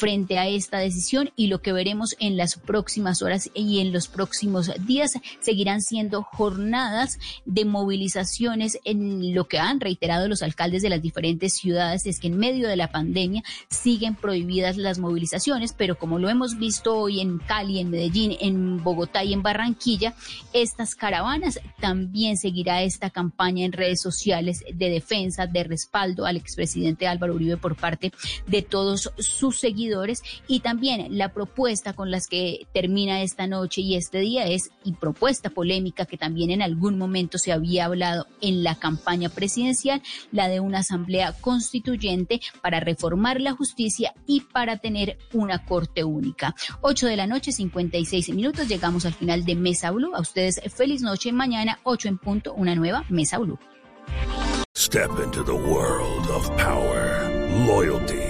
[0.00, 4.08] frente a esta decisión y lo que veremos en las próximas horas y en los
[4.08, 5.12] próximos días.
[5.40, 11.52] Seguirán siendo jornadas de movilizaciones en lo que han reiterado los alcaldes de las diferentes
[11.54, 12.06] ciudades.
[12.06, 16.58] Es que en medio de la pandemia siguen prohibidas las movilizaciones, pero como lo hemos
[16.58, 20.14] visto hoy en Cali, en Medellín, en Bogotá y en Barranquilla,
[20.54, 27.06] estas caravanas también seguirá esta campaña en redes sociales de defensa, de respaldo al expresidente
[27.06, 28.12] Álvaro Uribe por parte
[28.46, 29.89] de todos sus seguidores
[30.46, 34.92] y también la propuesta con las que termina esta noche y este día es, y
[34.92, 40.48] propuesta polémica que también en algún momento se había hablado en la campaña presidencial, la
[40.48, 46.54] de una asamblea constituyente para reformar la justicia y para tener una corte única.
[46.80, 50.14] 8 de la noche, 56 minutos, llegamos al final de Mesa Blue.
[50.14, 53.58] A ustedes feliz noche, mañana 8 en punto, una nueva Mesa Blue.
[54.74, 57.28] Step into the world of power,
[57.66, 58.29] loyalty.